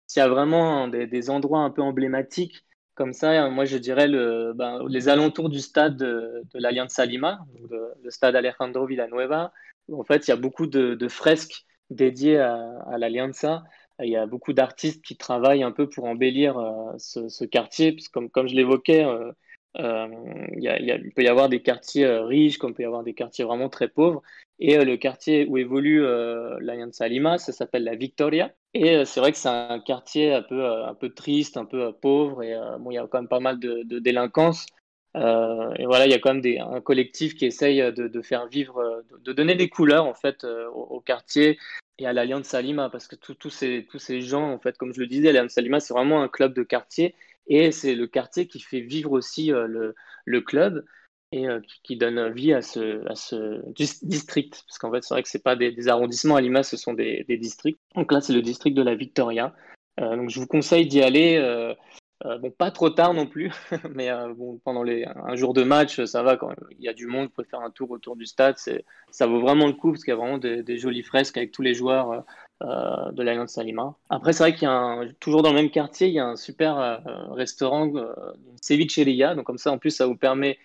[0.07, 2.64] s'il y a vraiment des, endroits un peu emblématiques
[2.95, 8.10] comme ça, moi je dirais ben, les alentours du stade de, de l'Alianza Lima, le
[8.10, 9.51] stade Alejandro Villanueva.
[9.91, 13.63] En fait, il y a beaucoup de, fresques dédiées à, l'Alianza.
[13.99, 18.29] Il y a beaucoup d'artistes qui travaillent un peu pour embellir euh, ce, quartier, comme,
[18.29, 19.31] comme je l'évoquais, euh,
[19.77, 23.69] il, peut y avoir des quartiers riches, comme il peut y avoir des quartiers vraiment
[23.69, 24.21] très pauvres.
[24.59, 26.01] Et le quartier où évolue
[26.61, 28.53] l'Alianza Lima, ça s'appelle la Victoria.
[28.73, 32.43] Et c'est vrai que c'est un quartier un peu, un peu triste, un peu pauvre,
[32.43, 34.65] et bon, il y a quand même pas mal de, de délinquance.
[35.15, 39.03] Euh, et voilà, il y a quand même un collectif qui essaye de, faire vivre,
[39.21, 41.57] de, donner des couleurs en fait euh, au, quartier
[41.97, 45.07] et à l'Alliance Salima, parce que tous ces, ces gens, en fait, comme je le
[45.07, 47.15] disais, l'Alliance Salima, c'est vraiment un club de quartier
[47.47, 50.86] et c'est le quartier qui fait vivre aussi euh, le, le, club
[51.31, 51.47] et
[51.84, 54.63] qui, donne vie à ce, à ce district.
[54.67, 56.93] Parce qu'en fait, c'est vrai que ce pas des, des, arrondissements à Lima, ce sont
[56.93, 57.79] des, des districts.
[57.95, 59.53] Donc là, c'est le district de la Victoria.
[59.97, 61.38] donc je vous conseille d'y aller.
[62.23, 63.51] Euh, bon, pas trop tard non plus,
[63.93, 66.53] mais euh, bon, pendant les, un jour de match, ça va quand.
[66.71, 68.55] Il y a du monde, vous pouvez faire un tour autour du stade.
[69.12, 71.62] Ça vaut vraiment le coup parce qu'il y a vraiment des, jolies fresques avec tous
[71.62, 72.23] les joueurs
[72.63, 73.95] euh, de l'Alliance Lima.
[74.09, 76.35] Après, c'est vrai qu'il y a toujours dans le même quartier, il y a un
[76.35, 79.35] super restaurant, une cevicheria.
[79.35, 80.57] Donc, comme ça, en plus, ça vous permet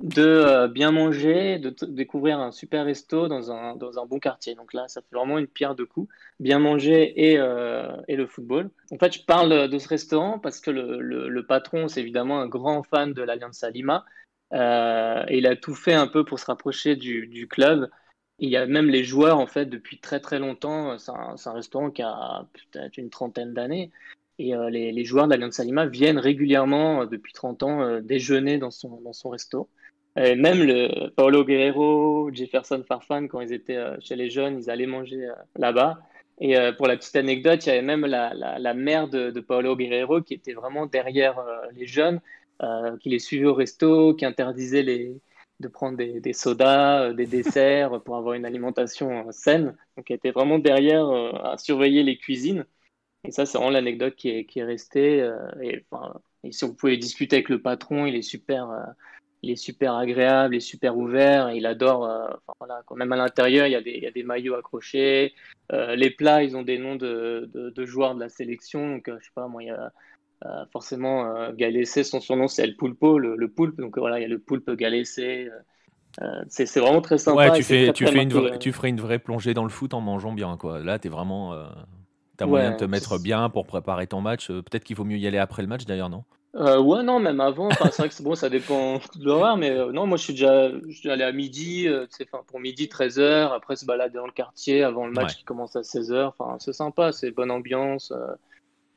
[0.00, 4.54] de euh, bien manger, de découvrir un super resto dans un, dans un bon quartier.
[4.54, 6.08] Donc là, ça fait vraiment une pierre de coups.
[6.38, 8.70] Bien manger et, euh, et le football.
[8.92, 12.46] En fait, je parle de ce restaurant parce que le, le, patron, c'est évidemment un
[12.46, 14.04] grand fan de l'Alianza Lima.
[14.52, 17.90] Euh, et il a tout fait un peu pour se rapprocher du, du, club.
[18.38, 20.98] Il y a même les joueurs, en fait, depuis très très longtemps.
[20.98, 23.90] C'est un, restaurant qui a peut-être une trentaine d'années.
[24.38, 29.12] Et les, les, joueurs d'Alianza Lima viennent régulièrement, depuis 30 ans, déjeuner dans son, dans
[29.12, 29.68] son resto
[30.16, 34.86] même le Paolo Guerrero, Jefferson Farfan, quand ils étaient euh, chez les jeunes, ils allaient
[34.86, 35.98] manger euh, là-bas.
[36.40, 39.40] Et euh, pour la petite anecdote, il y avait même la, la, mère de, de,
[39.40, 42.20] Paolo Guerrero qui était vraiment derrière les jeunes,
[43.00, 45.16] qui les suivait au resto, qui interdisait les,
[45.60, 49.76] de prendre des, sodas, des desserts pour avoir une alimentation saine.
[49.96, 51.08] Donc, elle était vraiment derrière
[51.44, 52.64] à surveiller les cuisines.
[53.24, 55.18] Et ça, c'est vraiment l'anecdote qui est, qui est restée.
[55.62, 58.94] et, enfin, si vous pouvez discuter avec le patron, il est super
[59.42, 62.04] il est super agréable, il est super ouvert, il adore.
[62.04, 65.34] Euh, voilà, quand même à l'intérieur, il, il, y a des maillots accrochés.
[65.72, 68.96] Euh, les plats, ils ont des noms de, de, joueurs de la sélection.
[68.96, 69.92] Donc, euh, je sais pas, moi, il y a
[70.72, 73.80] forcément Galessé, son surnom c'est El Pulpo, le, le, poulpe.
[73.80, 75.48] Donc voilà, il y a le poulpe Galessé.
[76.48, 77.50] c'est vraiment très sympa.
[77.50, 80.00] Ouais, tu, fais, tu, fais une tu ferais une vraie plongée dans le foot en
[80.00, 80.56] mangeant bien.
[80.56, 80.80] Quoi.
[80.80, 81.54] Là, tu vraiment.
[82.36, 84.46] T'as moyen de te mettre bien pour préparer ton match.
[84.46, 86.22] Peut-être qu'il vaut mieux y aller après le match d'ailleurs, non?
[86.54, 87.68] Euh, ouais, non, même avant.
[87.70, 90.70] c'est vrai que bon, ça dépend de l'horaire, mais euh, non, moi je suis déjà
[91.04, 95.06] allé à midi, euh, enfin, pour midi, 13h, après se balader dans le quartier avant
[95.06, 96.32] le match qui commence à 16h.
[96.38, 98.12] Enfin, c'est sympa, c'est bonne ambiance.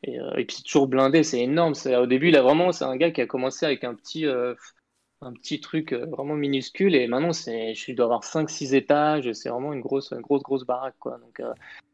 [0.07, 1.73] Euh, et, puis toujours blindé, c'est énorme.
[1.85, 5.59] Au début, là vraiment, c'est un gars qui a commencé avec un petit, un petit
[5.61, 10.21] truc vraiment minuscule, et maintenant, je dois avoir 5-6 étages, c'est vraiment une grosse, une
[10.21, 11.19] grosse, grosse baraque, quoi.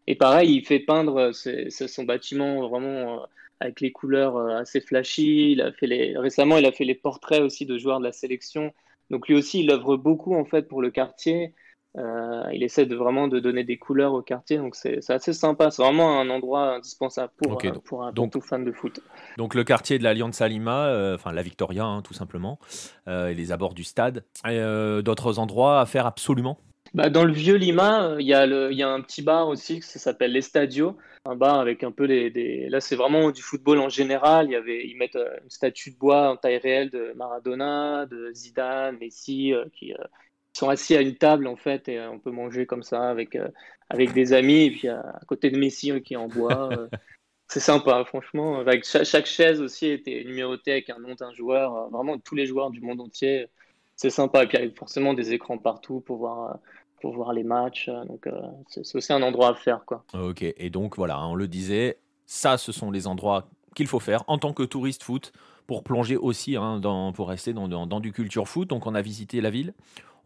[0.08, 3.28] Et pareil, il fait peindre son bâtiment vraiment
[3.60, 5.52] avec les couleurs euh, assez flashy.
[5.54, 6.17] Il a fait les...
[6.17, 8.74] Récemment, il a fait les portraits aussi de joueurs de la sélection.
[9.10, 11.54] Donc lui aussi, il œuvre beaucoup en fait pour le quartier.
[11.98, 15.72] Euh, il essaie de vraiment de donner des couleurs au quartier, donc c'est assez sympa.
[15.72, 19.00] C'est vraiment un endroit indispensable pour, euh, pour un tout fan de foot.
[19.38, 22.60] Donc le quartier de l'Alliance Lima, enfin la Victoria hein, tout simplement,
[23.08, 24.24] et les abords du stade.
[24.46, 26.60] D'autres endroits à faire absolument?
[26.94, 30.00] Bah, dans le vieux Lima, il y, a y a un petit bar aussi, ça
[30.00, 32.30] s'appelle l'Estadio, un bar avec un peu les...
[32.30, 32.70] Des...
[32.70, 34.48] Là, c'est vraiment du football en général.
[34.48, 38.06] Il y avait, ils mettent euh, une statue de bois en taille réelle de Maradona,
[38.06, 39.98] de Zidane, Messi, euh, qui euh,
[40.58, 43.38] sont assis à une table, en fait, et on peut manger comme ça avec,
[43.89, 46.70] avec des amis, et puis à, côté de Messi qui est en bois.
[47.48, 48.60] c'est sympa, franchement.
[48.60, 52.72] Avec chaque, chaise aussi était numérotée avec un nom d'un joueur, vraiment tous les joueurs
[52.72, 53.48] du monde entier
[53.98, 54.43] c'est sympa.
[54.43, 56.60] Et puis, il y a forcément des écrans partout pour voir,
[57.02, 57.89] pour voir les matchs.
[58.08, 58.39] Donc, euh,
[58.70, 59.84] c'est aussi un endroit à faire.
[59.86, 60.06] Quoi.
[60.13, 64.24] Ok, et donc voilà, on le disait, ça, ce sont les endroits qu'il faut faire
[64.28, 65.34] en tant que touriste foot
[65.65, 68.70] pour plonger aussi, hein, dans, pour rester dans, dans, du culture foot.
[68.70, 69.74] Donc, on a visité la ville.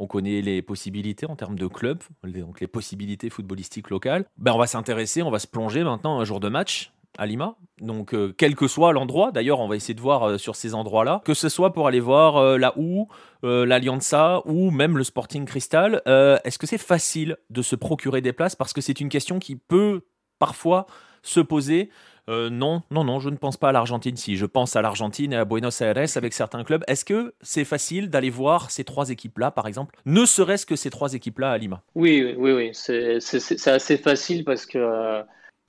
[0.01, 4.25] On connaît les possibilités en termes de club, les possibilités footballistiques locales.
[4.35, 7.55] Ben, on va s'intéresser, on va se plonger maintenant un jour de match à Lima.
[7.79, 10.73] Donc, euh, quel que soit l'endroit, d'ailleurs, on va essayer de voir euh, sur ces
[10.73, 13.09] endroits-là, que ce soit pour aller voir euh, la OU,
[13.43, 16.01] l'Alianza ou même le Sporting Cristal.
[16.07, 18.55] Est-ce que c'est facile de se procurer des places?
[18.55, 20.01] Parce que c'est une question qui peut
[20.39, 20.87] parfois
[21.21, 21.91] se poser.
[22.27, 24.15] Non, non, non, je ne pense pas à l'Argentine.
[24.15, 27.65] Si je pense à l'Argentine et à Buenos Aires avec certains clubs, est-ce que c'est
[27.65, 29.95] facile d'aller voir ces trois équipes-là, par exemple?
[30.05, 34.65] Ne serait-ce que ces trois équipes-là à Lima Oui, oui, oui, c'est assez facile parce
[34.65, 35.23] que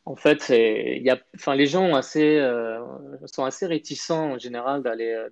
[0.04, 2.78] en fait, y a, les gens euh,
[3.26, 5.24] sont assez réticents en général d'aller,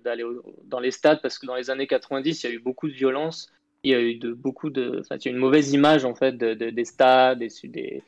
[0.65, 2.93] dans les stades parce que dans les années 90, il y a eu beaucoup de
[2.93, 3.51] violence.
[3.83, 6.85] Il y a eu de, beaucoup de, enfin, une mauvaise image en fait de, des
[6.85, 8.03] stades, des, des,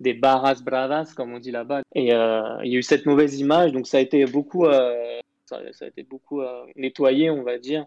[0.00, 1.82] des barras bravas comme on dit là-bas.
[1.94, 5.18] Et euh, il y a eu cette mauvaise image, donc ça a été beaucoup, euh,
[5.46, 6.42] ça, a été beaucoup
[6.76, 7.86] nettoyé, on va dire.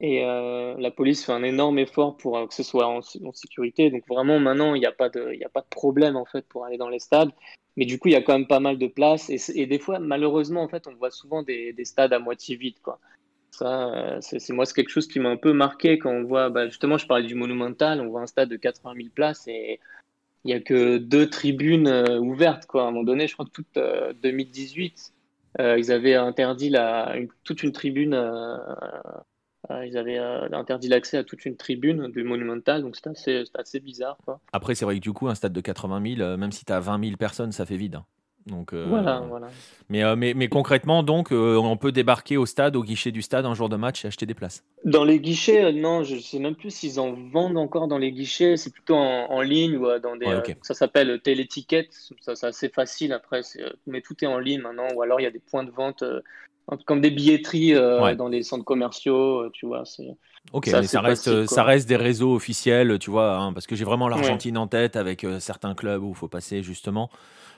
[0.00, 3.90] Et la police fait un énorme effort pour que ce soit en, sécurité.
[3.90, 6.64] Donc vraiment, maintenant, il n'y a, pas de, a pas de problème en fait pour
[6.64, 7.30] aller dans les stades.
[7.76, 9.30] Mais du coup, il y a quand même pas mal de place.
[9.30, 12.80] Et, des fois, malheureusement, en fait, on voit souvent des, des stades à moitié vides.
[12.80, 13.00] Quoi.
[13.58, 16.48] Ça, euh, c'est moi, c'est quelque chose qui m'a un peu marqué quand on voit,
[16.48, 19.80] bah, justement, je parlais du Monumental, on voit un stade de 80 000 places et
[20.44, 22.66] il n'y a que deux tribunes euh, ouvertes.
[22.66, 22.84] Quoi.
[22.84, 23.78] À un moment donné, je crois que toute
[24.22, 25.12] 2018,
[25.60, 28.14] euh, ils avaient interdit la, toute une tribune
[29.84, 34.16] ils avaient interdit l'accès à toute une tribune du Monumental, donc c'est assez, assez, bizarre.
[34.24, 34.40] Quoi.
[34.50, 36.80] Après, c'est vrai que du coup, un stade de 80 000, même si tu as
[36.80, 37.96] 20 000 personnes, ça fait vide.
[37.96, 38.06] Hein.
[38.46, 39.48] Donc, euh, voilà, voilà.
[39.88, 43.22] Mais, euh, mais, mais, concrètement, donc, euh, on peut débarquer au stade, au guichet du
[43.22, 46.20] stade, un jour de match et acheter des places Dans les guichets, non, je ne
[46.20, 48.56] sais même plus s'ils en vendent encore dans les guichets.
[48.56, 50.56] C'est plutôt en, ligne ou dans des.
[50.62, 51.88] ça s'appelle téléticket.
[52.20, 53.42] Ça, c'est assez facile après.
[53.86, 54.88] Mais tout est en ligne maintenant.
[54.94, 56.04] Ou alors, il y a des points de vente
[56.84, 59.50] comme des billetteries dans les centres commerciaux.
[59.50, 60.08] tu vois, c'est.
[60.52, 63.84] Ok, mais ça reste, ça reste des réseaux officiels, tu vois, hein, parce que j'ai
[63.84, 67.10] vraiment l'Argentine en tête avec certains clubs où il faut passer justement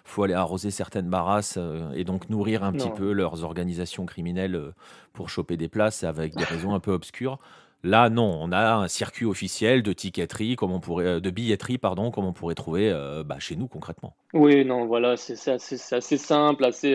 [0.05, 4.57] faut aller arroser certaines barrasses euh, et donc nourrir un petit peu leurs organisations criminelles
[4.57, 4.75] euh,
[5.13, 7.39] pour choper des places avec des raisons un peu obscures.
[7.83, 11.79] Là, non, on a un circuit officiel de ticketterie, comme on pourrait, euh, de billetterie,
[11.79, 12.93] pardon, comme on pourrait trouver
[13.25, 14.15] bah, chez nous concrètement.
[14.35, 16.95] Oui, non, voilà, c'est assez, assez, simple, assez.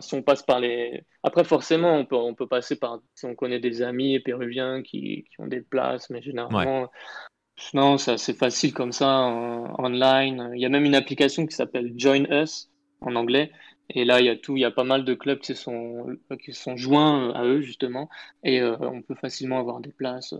[0.00, 1.02] si on passe par les.
[1.22, 2.98] Après, forcément, on peut, on peut passer par.
[3.14, 6.90] Si on connaît des amis péruviens qui, qui ont des places, mais généralement,
[7.74, 9.08] non, c'est assez facile comme ça,
[9.78, 10.50] online.
[10.54, 13.50] Il y a même une application qui s'appelle Join Us en anglais.
[13.90, 16.16] Et là, il y a tout, il y a pas mal de clubs qui sont,
[16.44, 18.08] qui sont joints à eux, justement.
[18.42, 20.34] Et euh, on peut facilement avoir des places.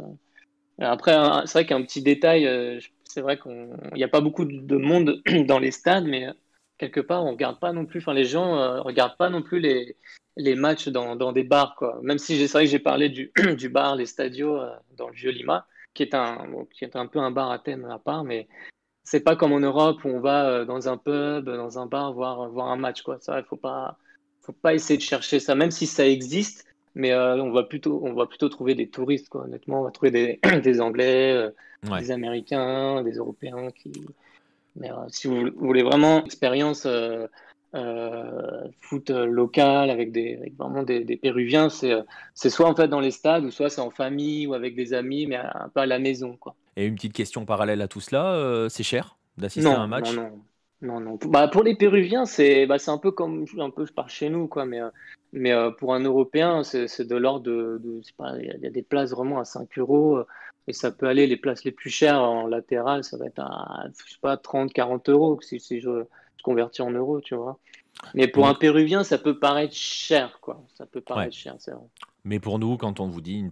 [0.78, 1.14] Après,
[1.46, 5.22] c'est vrai qu'un petit détail, euh, c'est vrai qu'il n'y a pas beaucoup de monde
[5.46, 6.28] dans les stades, mais
[6.78, 9.60] quelque part, on regarde pas non plus, enfin, les gens euh, regardent pas non plus
[9.60, 9.96] les,
[10.36, 11.98] les matchs dans, dans des bars, quoi.
[12.02, 14.60] Même si c'est vrai que j'ai parlé du, du bar, les stadios
[14.96, 16.38] dans le Vieux Lima qui est un,
[16.72, 18.46] qui est un peu un bar à thème à part, mais
[19.02, 22.12] c'est pas comme en Europe où on va euh, dans un pub, dans un bar
[22.12, 23.02] voir, voir un match.
[23.02, 23.18] Quoi.
[23.20, 23.98] Ça, il faut pas,
[24.42, 26.64] faut pas essayer de chercher ça, même si ça existe.
[26.94, 29.28] Mais euh, on va plutôt, on va plutôt trouver des touristes.
[29.28, 29.44] Quoi.
[29.44, 31.50] Honnêtement, on va trouver des, des Anglais, euh,
[31.98, 33.92] des Américains, des Européens qui.
[34.78, 36.86] Mais si vous, voulez vraiment une expérience
[38.80, 42.02] foot euh, local avec, des, vraiment des, Péruviens, euh,
[42.34, 44.94] c'est soit en fait dans les stades ou soit c'est en famille ou avec des
[44.94, 46.36] amis, mais un peu à la maison.
[46.36, 46.54] Quoi.
[46.76, 50.14] Et une petite question parallèle à tout cela, c'est cher d'assister à un match?
[50.14, 50.30] Non,
[50.80, 51.00] non.
[51.00, 54.46] non, Bah, pour les Péruviens, c'est bah, un peu comme un peu par chez nous,
[54.46, 54.64] quoi.
[54.64, 54.80] Mais,
[55.32, 57.80] mais pour un Européen, c'est de l'ordre de,
[58.38, 60.22] il y a des places vraiment à 5 euros
[60.68, 63.84] et ça peut aller les places les plus chères en latéral, ça va être à
[64.06, 66.04] je sais pas 30, 40 euros si, si je
[66.42, 67.58] converti en euros, tu vois.
[68.14, 70.62] Mais pour un Péruvien, ça peut paraître cher, quoi.
[70.74, 71.86] Ça peut paraître cher, c'est vrai.
[72.24, 73.44] Mais pour nous, quand on vous dit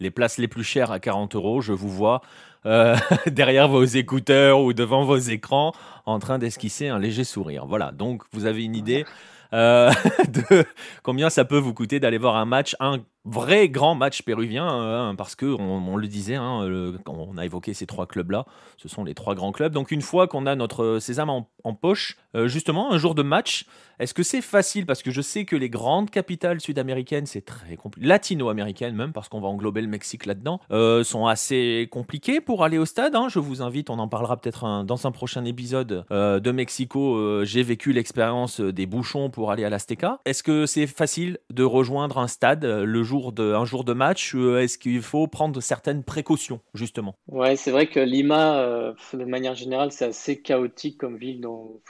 [0.00, 2.22] les places les plus chères à 40 euros, je vous vois
[2.66, 5.72] euh, derrière vos écouteurs ou devant vos écrans
[6.06, 7.66] en train d'esquisser un léger sourire.
[7.66, 9.04] Voilà, donc vous avez une idée
[9.52, 9.90] euh,
[10.28, 10.64] de
[11.02, 15.14] combien ça peut vous coûter d'aller voir un match, un vrai grand match péruvien, hein,
[15.14, 16.68] parce que on, le disait, hein,
[17.06, 19.72] on a évoqué ces trois clubs-là, ce sont les trois grands clubs.
[19.72, 23.66] Donc une fois qu'on a notre sésame en, poche, euh, justement, un jour de match,
[24.00, 24.86] est-ce que c'est facile?
[24.86, 29.28] Parce que je sais que les grandes capitales sud-américaines, c'est très compliqué, latino-américaines même, parce
[29.28, 33.14] qu'on va englober le Mexique là-dedans, euh, sont assez compliquées pour aller au stade.
[33.14, 33.28] Hein.
[33.28, 37.44] Je vous invite, on en parlera peut-être dans un prochain épisode euh, de Mexico.
[37.44, 40.18] J'ai vécu l'expérience des bouchons pour aller à l'Azteca.
[40.24, 44.34] Est-ce que c'est facile de rejoindre un stade le jour de, un jour de match
[44.34, 47.14] euh, Est-ce qu'il faut prendre certaines précautions, justement?
[47.28, 51.80] Ouais, c'est vrai que Lima, euh, de manière générale, c'est assez chaotique comme ville dans,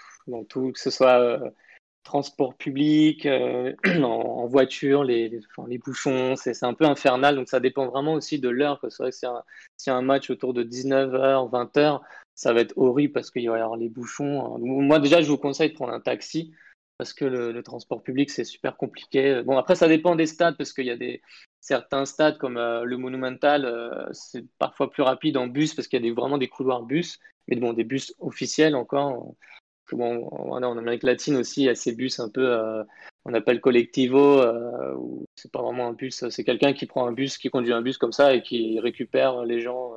[0.49, 1.51] tout, que ce soit euh,
[2.03, 3.27] transport public,
[4.03, 5.41] en, voiture, les,
[5.85, 7.37] bouchons, c'est un peu infernal.
[7.37, 8.81] Donc ça dépend vraiment aussi de l'heure.
[8.81, 12.01] Que si un, un match autour de 19h, 20h,
[12.35, 14.59] ça va être horrible parce qu'il va y avoir les bouchons.
[14.59, 16.53] Moi, déjà, je vous conseille de prendre un taxi
[17.03, 19.43] parce que le, transport public, c'est super compliqué.
[19.45, 21.21] Bon, après, ça dépend des stades, parce qu'il y a des,
[21.59, 25.99] certains stades comme euh, le Monumental, euh, c'est parfois plus rapide en bus, parce qu'il
[25.99, 29.35] y a des, vraiment des couloirs bus, mais bon, des bus officiels encore.
[29.91, 32.85] Bon, en Amérique latine aussi, il y a ces bus un peu, euh,
[33.25, 34.41] on appelle collectivo,
[34.97, 37.83] où c'est pas vraiment un bus, c'est quelqu'un qui prend un bus, qui conduit un
[37.83, 39.95] bus comme ça et qui récupère les gens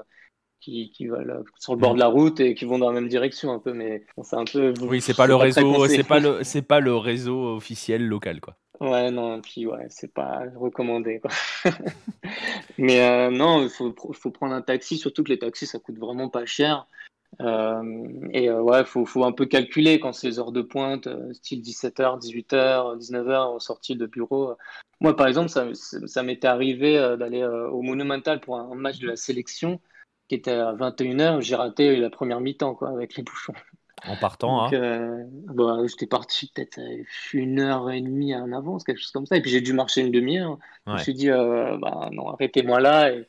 [0.60, 3.10] qui, qui veulent sur le bord de la route et qui vont dans la même
[3.10, 4.74] direction un peu, mais c'est un peu.
[4.82, 8.56] Oui, c'est pas le réseau, c'est pas le, c'est pas le réseau officiel local, quoi.
[8.82, 11.32] Ouais, non, puis ouais, c'est pas recommandé, quoi.
[12.78, 15.98] mais euh, non, il faut, faut, prendre un taxi, surtout que les taxis ça coûte
[15.98, 16.88] vraiment pas cher.
[17.40, 21.62] et ouais, il faut, faut, un peu calculer quand c'est les heures de pointe, style
[21.62, 24.56] 17h, 18h, 19h, en sortie de bureau.
[25.00, 29.16] Moi, par exemple, ça, ça m'était arrivé d'aller au Monumental pour un match de la
[29.16, 29.80] sélection
[30.28, 31.42] qui était à 21h.
[31.42, 33.54] J'ai raté la première mi-temps quoi, avec les bouchons.
[34.08, 34.70] En partant, hein.
[34.74, 36.80] Euh, bah, j'étais parti peut-être
[37.34, 39.38] une heure et demie en avance, quelque chose comme ça.
[39.38, 40.60] Et puis j'ai dû marcher une demi-heure.
[40.86, 43.12] Je me suis dit, euh, bah, non, arrêtez-moi là.
[43.12, 43.26] Et,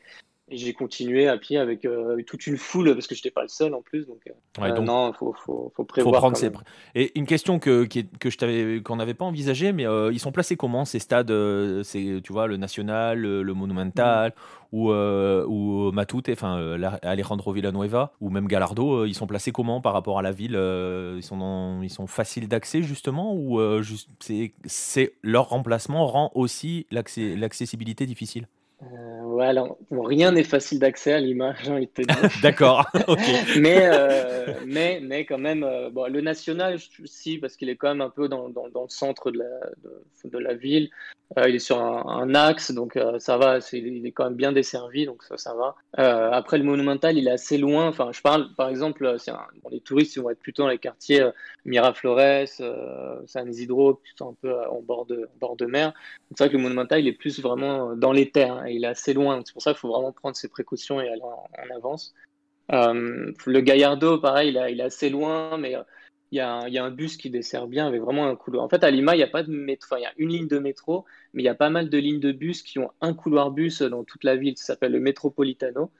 [0.49, 3.43] et j'ai continué à pied avec euh, toute une foule parce que je n'étais pas
[3.43, 4.07] le seul en plus.
[4.07, 4.21] Donc,
[4.61, 6.15] euh, non, il faut, faut, faut, prévoir.
[6.15, 6.53] Faut prendre ses...
[6.95, 10.31] Et une question que, que je t'avais qu'on n'avait pas envisagé, mais euh, ils sont
[10.31, 11.33] placés comment ces stades
[11.83, 14.35] C'est tu vois le National, le, Monumental
[14.71, 20.19] ou ou Matute, enfin Alejandro Villanueva ou même Gallardo, ils sont placés comment par rapport
[20.21, 20.55] à la ville
[21.17, 23.61] Ils sont ils sont faciles d'accès justement ou
[24.21, 28.47] c'est leur remplacement rend aussi l'accessibilité difficile?
[28.83, 32.31] Euh, ouais, alors, rien n'est facile d'accès à l'image, j'ai envie de te dire.
[32.43, 32.87] D'accord,
[33.61, 37.89] mais, euh, mais, mais quand même, euh, bon, le national, si, parce qu'il est quand
[37.89, 40.91] même un peu dans, dans, dans le centre de la, de, de la ville.
[41.39, 44.53] Euh, il est sur un, axe, donc euh, ça va, il est quand même bien
[44.53, 45.75] desservi, donc ça, va.
[45.99, 47.89] Euh, après, le Monumental, il est assez loin.
[47.89, 49.17] Enfin, je parle, par exemple,
[49.71, 51.29] les touristes ils vont être plutôt dans les quartiers
[51.65, 52.47] Miraflores,
[53.27, 55.93] San Isidro, sont un peu en bord de, bord de mer.
[56.31, 58.89] C'est vrai que le Monumental, il est plus vraiment dans les terres, hein, il est
[58.89, 59.43] assez loin.
[59.45, 62.15] C'est pour ça qu'il faut vraiment prendre ses précautions et aller en, avance.
[62.71, 65.75] le Gallardo, pareil, il, il, est assez loin, mais
[66.33, 68.65] il y, a un, bus qui dessert bien avec vraiment un couloir.
[68.65, 70.31] En fait, à Lima, il y a pas de métro, enfin, il y a une
[70.31, 72.91] ligne de métro, mais il y a pas mal de lignes de bus qui ont
[73.01, 74.57] un couloir bus dans toute la ville.
[74.57, 75.91] Ça s'appelle le Metropolitano.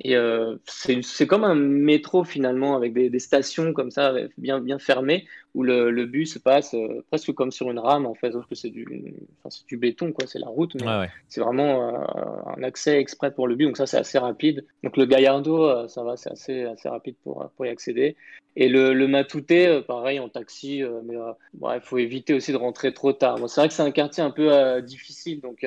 [0.00, 5.26] Et euh, c'est comme un métro finalement, avec des, stations comme ça, bien, bien fermées,
[5.54, 8.56] où le, le bus passe euh, presque comme sur une rame en fait, sauf que
[8.56, 12.98] c'est du, enfin, du béton, quoi, c'est la route, mais c'est vraiment euh, un accès
[12.98, 14.66] exprès pour le bus, donc ça c'est assez rapide.
[14.82, 18.16] Donc le Gallardo, ça va, c'est assez, assez rapide pour, pour y accéder.
[18.56, 21.14] Et le, le Matouté, pareil en taxi, mais
[21.54, 23.38] il faut éviter aussi de rentrer trop tard.
[23.38, 25.64] Bon, c'est vrai que c'est un quartier un peu difficile, donc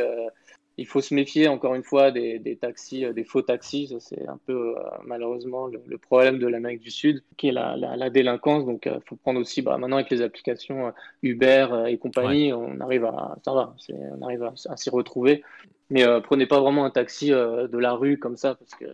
[0.77, 3.95] il faut se méfier encore une fois des, taxis, euh, des faux taxis.
[3.99, 8.65] C'est un peu euh, malheureusement le, problème de l'Amérique du Sud, qui est la, délinquance.
[8.65, 12.79] Donc, il euh, faut prendre aussi, bah, maintenant avec les applications Uber et compagnie, on
[12.79, 15.43] arrive à, ça va, on arrive à, s'y retrouver.
[15.89, 18.85] Mais prenez pas vraiment un taxi de la rue comme ça, parce que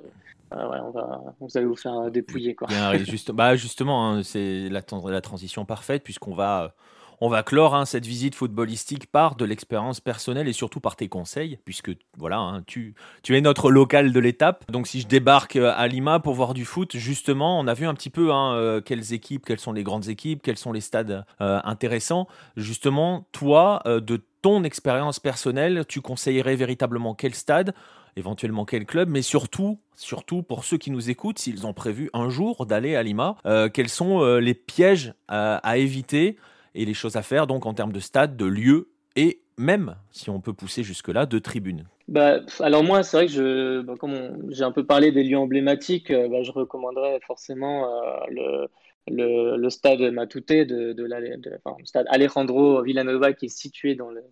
[0.52, 2.54] on va, vous allez vous faire dépouiller.
[2.54, 2.68] Quoi.
[2.98, 6.76] juste, bah, justement, hein, c'est la, la transition parfaite, puisqu'on va
[7.24, 11.08] on va clore hein, cette visite footballistique par de l'expérience personnelle et surtout par tes
[11.08, 12.96] conseils, puisque voilà, hein, tu,
[13.30, 14.70] es notre local de l'étape.
[14.70, 17.88] Donc si je débarque euh, à Lima pour voir du foot, justement, on a vu
[17.88, 20.82] un petit peu hein, euh, quelles équipes, quelles sont les grandes équipes, quels sont les
[20.82, 22.28] stades euh, intéressants.
[22.58, 27.74] Justement, toi, de ton expérience personnelle, tu conseillerais véritablement quel stade
[28.18, 32.30] éventuellement quel club, mais surtout, surtout pour ceux qui nous écoutent, s'ils ont prévu un
[32.30, 33.38] jour d'aller à Lima,
[33.74, 36.38] quels sont les pièges à éviter
[36.76, 40.30] et les choses à faire donc en termes de stade, de lieu et même, si
[40.30, 44.64] on peut pousser jusque-là, de tribune bah, Alors moi, c'est vrai que bah, comme j'ai
[44.64, 48.68] un peu parlé des lieux emblématiques, euh, bah, je recommanderais forcément euh,
[49.08, 54.10] le, le, stade Matute, de, de, enfin, le stade Alejandro Villanova qui est situé dans
[54.10, 54.24] le,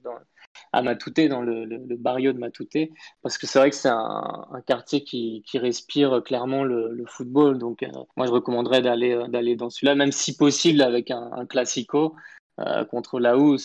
[0.74, 5.04] à Matute, dans le, barrio de Matute, parce que c'est vrai que c'est un, quartier
[5.04, 7.58] qui, respire clairement le, football.
[7.58, 11.46] Donc, euh, moi, je recommanderais d'aller euh, d'aller dans celui-là, même si possible avec un,
[11.46, 12.16] classico.
[12.60, 13.56] Euh, contre là où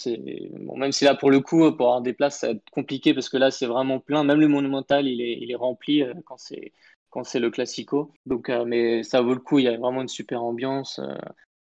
[0.61, 3.15] bon, même si là pour le coup pour avoir des places ça va être compliqué
[3.15, 6.39] parce que là c'est vraiment plein même le monumental il est, il est rempli quand
[6.39, 6.73] c'est
[7.11, 10.09] quand c'est le classico donc mais ça vaut le coup il y a vraiment une
[10.09, 11.01] super ambiance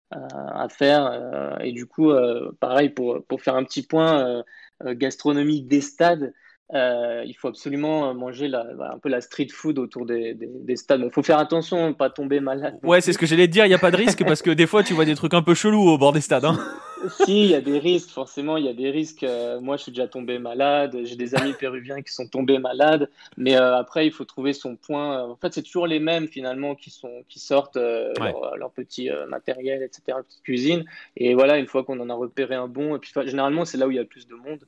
[0.10, 2.12] à faire et du coup
[2.60, 4.44] pareil pour, pour faire un petit point
[4.86, 6.34] euh, gastronomie des stades,
[6.74, 11.02] euh, il faut absolument manger la, un peu la street food autour des, des, stades.
[11.04, 12.80] Il faut faire attention, pas tomber malade.
[12.84, 13.66] Ouais, c'est ce que j'allais te dire.
[13.66, 15.42] Il n'y a pas de risque parce que des fois, tu vois des trucs un
[15.42, 16.46] peu chelous au bord des stades.
[16.46, 16.58] Hein.
[17.10, 18.10] si, il y a des risques.
[18.10, 19.24] Forcément, il y a des risques.
[19.24, 20.98] Euh, moi, je suis déjà tombé malade.
[21.04, 23.10] J'ai des amis péruviens qui sont tombés malades.
[23.38, 25.24] Mais après, il faut trouver son point.
[25.24, 30.18] En fait, c'est toujours les mêmes finalement qui sont qui sortent leur, petit matériel, etc.,
[30.28, 30.86] petite cuisine.
[31.18, 33.88] Et voilà, une fois qu'on en a repéré un bon, et puis généralement, c'est là
[33.88, 34.60] où il y a le plus de monde.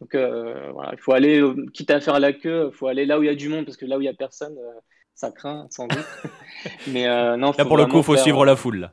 [0.00, 3.04] Donc euh, voilà, il faut aller, euh, quitte à faire la queue, il faut aller
[3.04, 4.56] là où il y a du monde, parce que là où il n'y a personne,
[4.58, 4.80] euh,
[5.14, 6.06] ça craint sans doute.
[6.88, 8.90] Mais non, là pour le coup, il faut suivre la foule.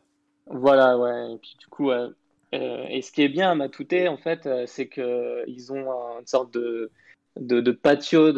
[0.47, 1.33] Voilà, ouais.
[1.33, 1.91] Et puis du coup,
[2.53, 6.91] et ce qui est bien à Matouté, en fait, c'est qu'ils ont une sorte de,
[7.71, 8.33] patio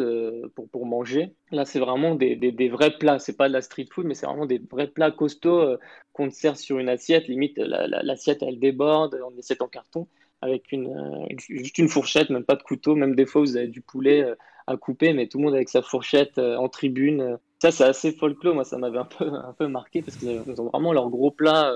[0.72, 1.34] pour, manger.
[1.52, 3.18] Là, c'est vraiment des, vrais plats.
[3.18, 5.76] C'est pas de la street food, mais c'est vraiment des vrais plats costauds
[6.12, 7.28] qu'on te sert sur une assiette.
[7.28, 10.08] Limite, l'assiette, elle déborde, on assiette en carton
[10.42, 12.94] avec une, euh, juste une fourchette, même pas de couteau.
[12.94, 14.34] Même des fois, vous avez du poulet euh,
[14.66, 17.38] à couper, mais tout le monde avec sa fourchette euh, en tribune.
[17.60, 18.54] Ça, c'est assez folklore.
[18.54, 21.72] Moi, ça m'avait un peu, un peu marqué parce qu'ils ont vraiment leur gros plat.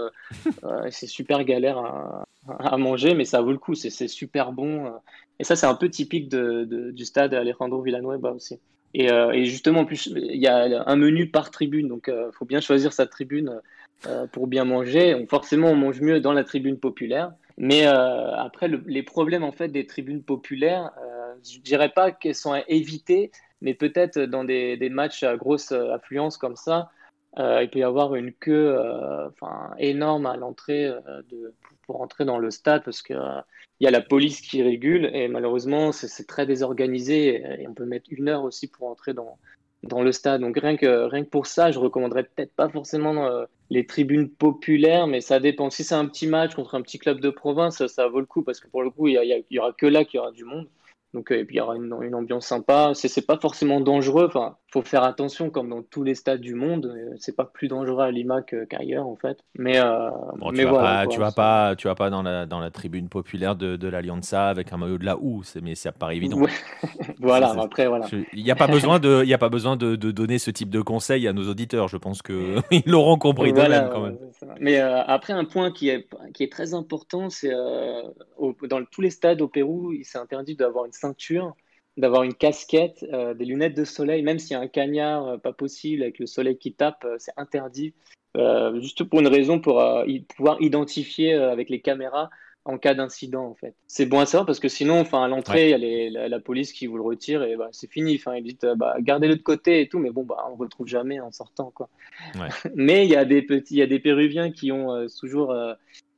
[0.90, 1.78] c'est super galère
[2.48, 3.74] à, manger, mais ça vaut le coup.
[3.74, 4.92] C'est super bon.
[5.38, 8.58] Et ça, c'est un peu typique du stade Alejandro Villanueva aussi.
[8.94, 9.08] Et,
[9.44, 12.92] justement, en plus, il y a un menu par tribune, donc il faut bien choisir
[12.92, 13.60] sa tribune
[14.32, 15.26] pour bien manger.
[15.28, 17.32] Forcément, on mange mieux dans la tribune populaire.
[17.58, 20.92] Mais après, les problèmes en fait des tribunes populaires,
[21.44, 23.30] je dirais pas qu'elles sont à éviter,
[23.64, 26.90] mais peut-être dans des, matchs à grosse affluence comme ça,
[27.38, 29.28] euh, il peut y avoir une queue euh,
[29.78, 31.22] énorme à l'entrée euh,
[31.86, 33.20] pour, entrer dans le stade parce qu'il
[33.80, 37.86] il y a la police qui régule et malheureusement c'est très désorganisé et, on peut
[37.86, 39.36] mettre une heure aussi pour entrer dans,
[39.82, 40.42] dans le stade.
[40.42, 43.28] Donc rien que, rien que pour ça, je recommanderais peut-être pas forcément
[43.70, 45.70] les tribunes populaires, mais ça dépend.
[45.70, 48.42] Si c'est un petit match contre un petit club de province, ça, vaut le coup
[48.42, 50.44] parce que pour le coup, il y, y aura que là qu'il y aura du
[50.44, 50.68] monde.
[51.14, 52.90] Donc, euh, et puis il y aura une, une ambiance sympa.
[52.94, 54.26] C'est pas forcément dangereux.
[54.26, 56.86] Enfin, faut faire attention, comme dans tous les stades du monde.
[56.86, 59.38] Euh, c'est pas plus dangereux à Lima qu'ailleurs, en fait.
[59.56, 60.10] Mais, euh,
[60.52, 63.54] tu vas pas, tu vas pas, tu vas pas dans la dans la tribune populaire
[63.54, 65.44] de, de l'Alianza avec un maillot de la OU.
[65.62, 66.40] Mais ça paraît évident.
[67.20, 67.54] voilà.
[67.60, 68.06] après, voilà.
[68.32, 70.50] Il n'y a pas besoin de, il y a pas besoin de, de, donner ce
[70.50, 71.86] type de conseils à nos auditeurs.
[71.86, 74.18] Je pense que ils l'auront compris voilà, quand même.
[74.58, 77.54] Mais après, un point qui est qui est très important, c'est
[78.52, 81.54] dans tous les stades au Pérou, il s'est interdit d'avoir une ceinture,
[81.96, 85.36] d'avoir une casquette, euh, des lunettes de soleil, même s'il y a un cagnard euh,
[85.38, 87.94] pas possible avec le soleil qui tape, euh, c'est interdit.
[88.80, 89.80] juste pour une raison, pour
[90.36, 92.30] pouvoir identifier avec les caméras
[92.64, 93.74] en cas d'incident en fait.
[93.86, 96.72] C'est bon à savoir parce que sinon, enfin à l'entrée, il y a la, police
[96.72, 98.16] qui vous le retire et bah, c'est fini.
[98.16, 100.88] Enfin, ils disent bah, gardez-le de côté et tout, mais bon, bah on le retrouve
[100.88, 101.88] jamais en sortant quoi.
[102.74, 105.74] mais il y a des petits, il y a des Péruviens qui ont toujours euh,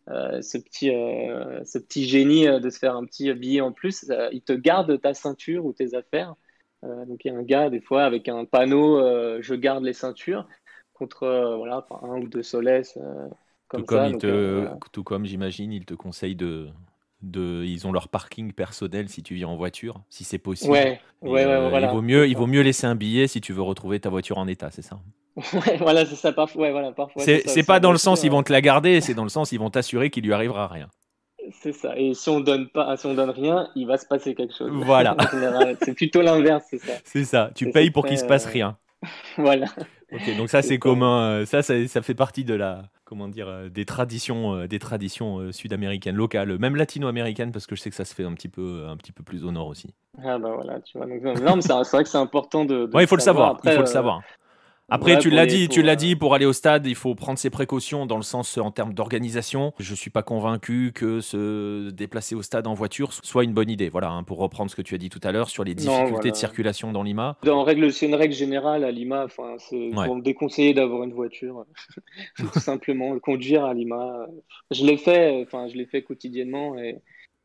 [0.09, 4.07] ce, petit, euh, ce petit génie euh, de se faire un petit billet en plus,
[4.33, 6.35] il te garde ta ceinture ou tes affaires.
[6.83, 9.01] donc il y a un gars, des fois, avec un panneau
[9.41, 10.47] Je garde les ceintures
[10.95, 12.85] contre voilà, un ou deux soleils.
[13.69, 16.69] comme tout, ça, comme tout comme j'imagine, il te conseille de,
[17.23, 20.73] de, ils ont leur parking personnel si tu viens en voiture, si c'est possible.
[20.73, 24.01] Ouais, ouais, il, vaut mieux, il vaut mieux laisser un billet si tu veux retrouver
[24.01, 25.01] ta voiture en état, c'est ça?
[25.37, 26.33] Ouais, voilà, c'est ça.
[26.33, 27.23] Parfois, ouais, voilà, parfois.
[27.23, 29.59] C'est pas dans le sens ils vont te la garder, c'est dans le sens ils
[29.59, 30.89] vont t'assurer qu'il lui arrivera rien.
[31.53, 31.97] C'est ça.
[31.97, 34.71] Et si on donne pas, si on donne rien, il va se passer quelque chose.
[34.85, 35.17] Voilà.
[35.83, 36.93] c'est plutôt l'inverse, c'est ça.
[37.05, 37.51] C'est ça.
[37.55, 38.77] Tu payes pour qu'il se passe rien.
[39.37, 39.67] voilà.
[40.13, 41.31] Ok, donc ça c'est commun.
[41.31, 44.79] Euh, ça, ça, ça, fait partie de la, comment dire, euh, des traditions, euh, des
[44.79, 48.49] traditions sud-américaines, locales, même latino-américaines, parce que je sais que ça se fait un petit
[48.49, 49.95] peu, un petit peu plus au nord aussi.
[50.25, 51.07] Ah bah voilà, tu vois.
[51.07, 52.89] Donc, non, mais c'est vrai que c'est important de.
[52.95, 53.59] ouais, il faut le savoir.
[53.65, 54.23] il faut le savoir.
[54.89, 57.51] Après, tu l'as dit, tu l'as dit, pour aller au stade, il faut prendre ses
[57.51, 59.73] précautions dans le sens en termes d'organisation.
[59.81, 63.89] Je suis pas convaincu que se déplacer au stade en voiture soit une bonne idée.
[63.89, 66.31] Voilà, hein, pour reprendre ce que tu as dit tout à l'heure sur les difficultés
[66.31, 67.37] de circulation dans Lima.
[67.43, 69.25] Dans règle, c'est une règle générale à Lima.
[69.25, 71.67] Enfin, c'est pour me déconseiller d'avoir une voiture.
[72.37, 74.29] tout simplement, conduire à Lima.
[74.71, 75.43] Je l'ai fait.
[75.45, 77.01] Enfin, je l'ai fait quotidiennement et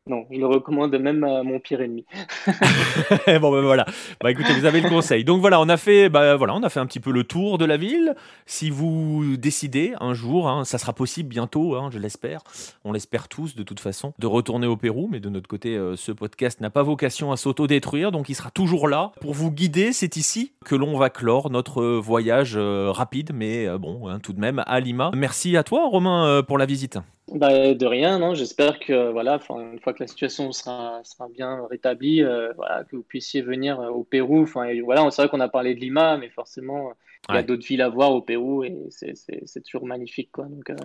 [0.08, 2.04] non, je le recommande même à mon pire ennemi.
[3.40, 3.86] bon ben voilà.
[4.20, 5.22] Bah écoutez, vous avez le conseil.
[5.22, 7.56] Donc voilà, on a fait, bah voilà, on a fait un petit peu le tour
[7.56, 8.16] de la ville.
[8.44, 12.40] Si vous décidez un jour, hein, ça sera possible bientôt, hein, je l'espère.
[12.84, 15.08] On l'espère tous de toute façon, de retourner au Pérou.
[15.08, 18.50] Mais de notre côté, euh, ce podcast n'a pas vocation à s'auto-détruire, donc il sera
[18.50, 19.92] toujours là pour vous guider.
[19.92, 24.32] C'est ici que l'on va clore notre voyage euh, rapide, mais euh, bon, hein, tout
[24.32, 25.12] de même à Lima.
[25.14, 26.98] Merci à toi, Romain, pour la visite.
[27.34, 28.34] Bah, de rien, non.
[28.34, 32.96] J'espère que voilà, une fois que la situation sera, sera bien rétablie, euh, voilà, que
[32.96, 34.42] vous puissiez venir euh, au Pérou.
[34.42, 36.92] Enfin, voilà, c'est vrai qu'on a parlé de Lima, mais forcément,
[37.28, 40.44] il y a d'autres villes à voir au Pérou et c'est toujours magnifique, quoi.
[40.44, 40.76] Donc, euh,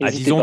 [0.00, 0.42] ah, disons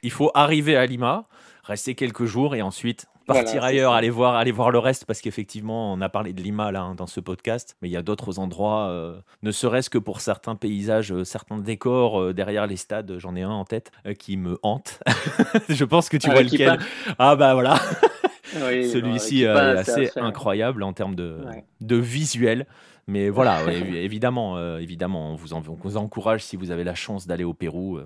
[0.00, 1.28] qu'il faut arriver à Lima,
[1.64, 5.92] rester quelques jours et ensuite partir ailleurs, aller voir, aller voir le reste, parce qu'effectivement,
[5.92, 8.38] on a parlé de Lima là, hein, dans ce podcast, mais il y a d'autres
[8.38, 13.18] endroits, euh, ne serait-ce que pour certains paysages, euh, certains décors euh, derrière les stades,
[13.18, 15.00] j'en ai un en tête qui me hante.
[15.68, 16.78] Je pense que tu ah, vois lequel.
[17.18, 17.76] Ah bah voilà.
[18.52, 21.40] Celui-ci est assez incroyable en termes de,
[21.80, 22.66] de visuel.
[23.08, 27.44] Mais voilà, évidemment, évidemment, on vous, on vous encourage si vous avez la chance d'aller
[27.44, 27.98] au Pérou,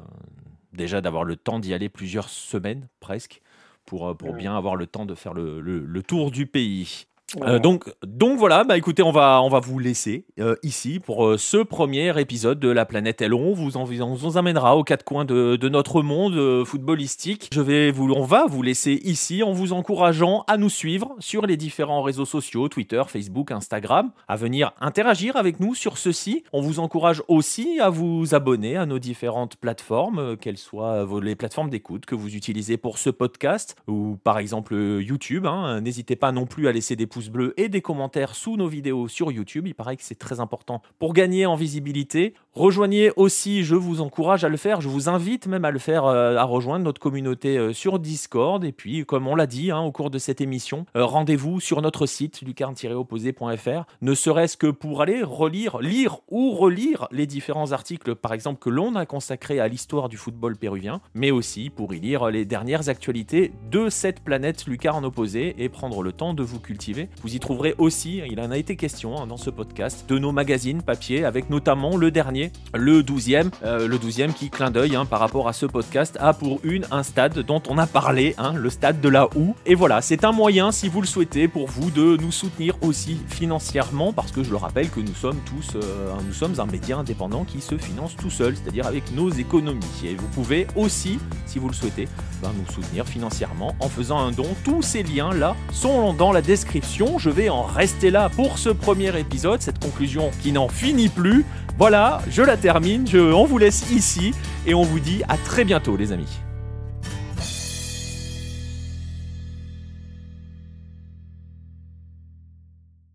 [0.72, 3.42] déjà d'avoir le temps d'y aller plusieurs semaines presque
[3.90, 7.08] pour, euh, pour bien avoir le temps de faire le, le tour du pays.
[7.42, 11.26] Euh, donc, donc voilà, bah écoutez, on va, on va vous laisser euh, ici pour
[11.26, 13.50] euh, ce premier épisode de la planète Elon.
[13.50, 17.48] On vous, en, on vous amènera aux quatre coins de, de notre monde footballistique.
[17.52, 21.46] Je vais vous, on va vous laisser ici en vous encourageant à nous suivre sur
[21.46, 26.44] les différents réseaux sociaux, Twitter, Facebook, Instagram, à venir interagir avec nous sur ceci.
[26.52, 31.70] On vous encourage aussi à vous abonner à nos différentes plateformes, qu'elles soient les plateformes
[31.70, 35.46] d'écoute que vous utilisez pour ce podcast ou par exemple YouTube.
[35.46, 35.80] Hein.
[35.80, 39.08] N'hésitez pas non plus à laisser des pouces bleus et des commentaires sous nos vidéos
[39.08, 39.66] sur YouTube.
[39.66, 42.34] Il paraît que c'est très important pour gagner en visibilité.
[42.52, 46.06] Rejoignez aussi, je vous encourage à le faire, je vous invite même à le faire,
[46.06, 48.64] euh, à rejoindre notre communauté euh, sur Discord.
[48.64, 51.80] Et puis, comme on l'a dit hein, au cours de cette émission, euh, rendez-vous sur
[51.80, 58.16] notre site lucarne-opposé.fr, ne serait-ce que pour aller relire, lire ou relire les différents articles,
[58.16, 62.00] par exemple, que l'on a consacrés à l'histoire du football péruvien, mais aussi pour y
[62.00, 66.58] lire les dernières actualités de cette planète lucarne opposée et prendre le temps de vous
[66.58, 67.10] cultiver.
[67.22, 70.32] Vous y trouverez aussi, il en a été question hein, dans ce podcast, de nos
[70.32, 72.39] magazines papier, avec notamment le dernier,
[72.74, 76.32] le 12e, euh, le 12e qui, clin d'œil hein, par rapport à ce podcast, a
[76.32, 79.54] pour une un stade dont on a parlé, hein, le stade de la Houe.
[79.66, 83.20] Et voilà, c'est un moyen, si vous le souhaitez, pour vous de nous soutenir aussi
[83.28, 86.98] financièrement, parce que je le rappelle que nous sommes tous, euh, nous sommes un média
[86.98, 89.80] indépendant qui se finance tout seul, c'est-à-dire avec nos économies.
[90.04, 92.08] Et vous pouvez aussi, si vous le souhaitez,
[92.42, 94.46] ben, nous soutenir financièrement en faisant un don.
[94.64, 97.18] Tous ces liens-là sont dans la description.
[97.18, 101.44] Je vais en rester là pour ce premier épisode, cette conclusion qui n'en finit plus.
[101.78, 104.34] Voilà, je la termine, on vous laisse ici
[104.66, 106.40] et on vous dit à très bientôt les amis.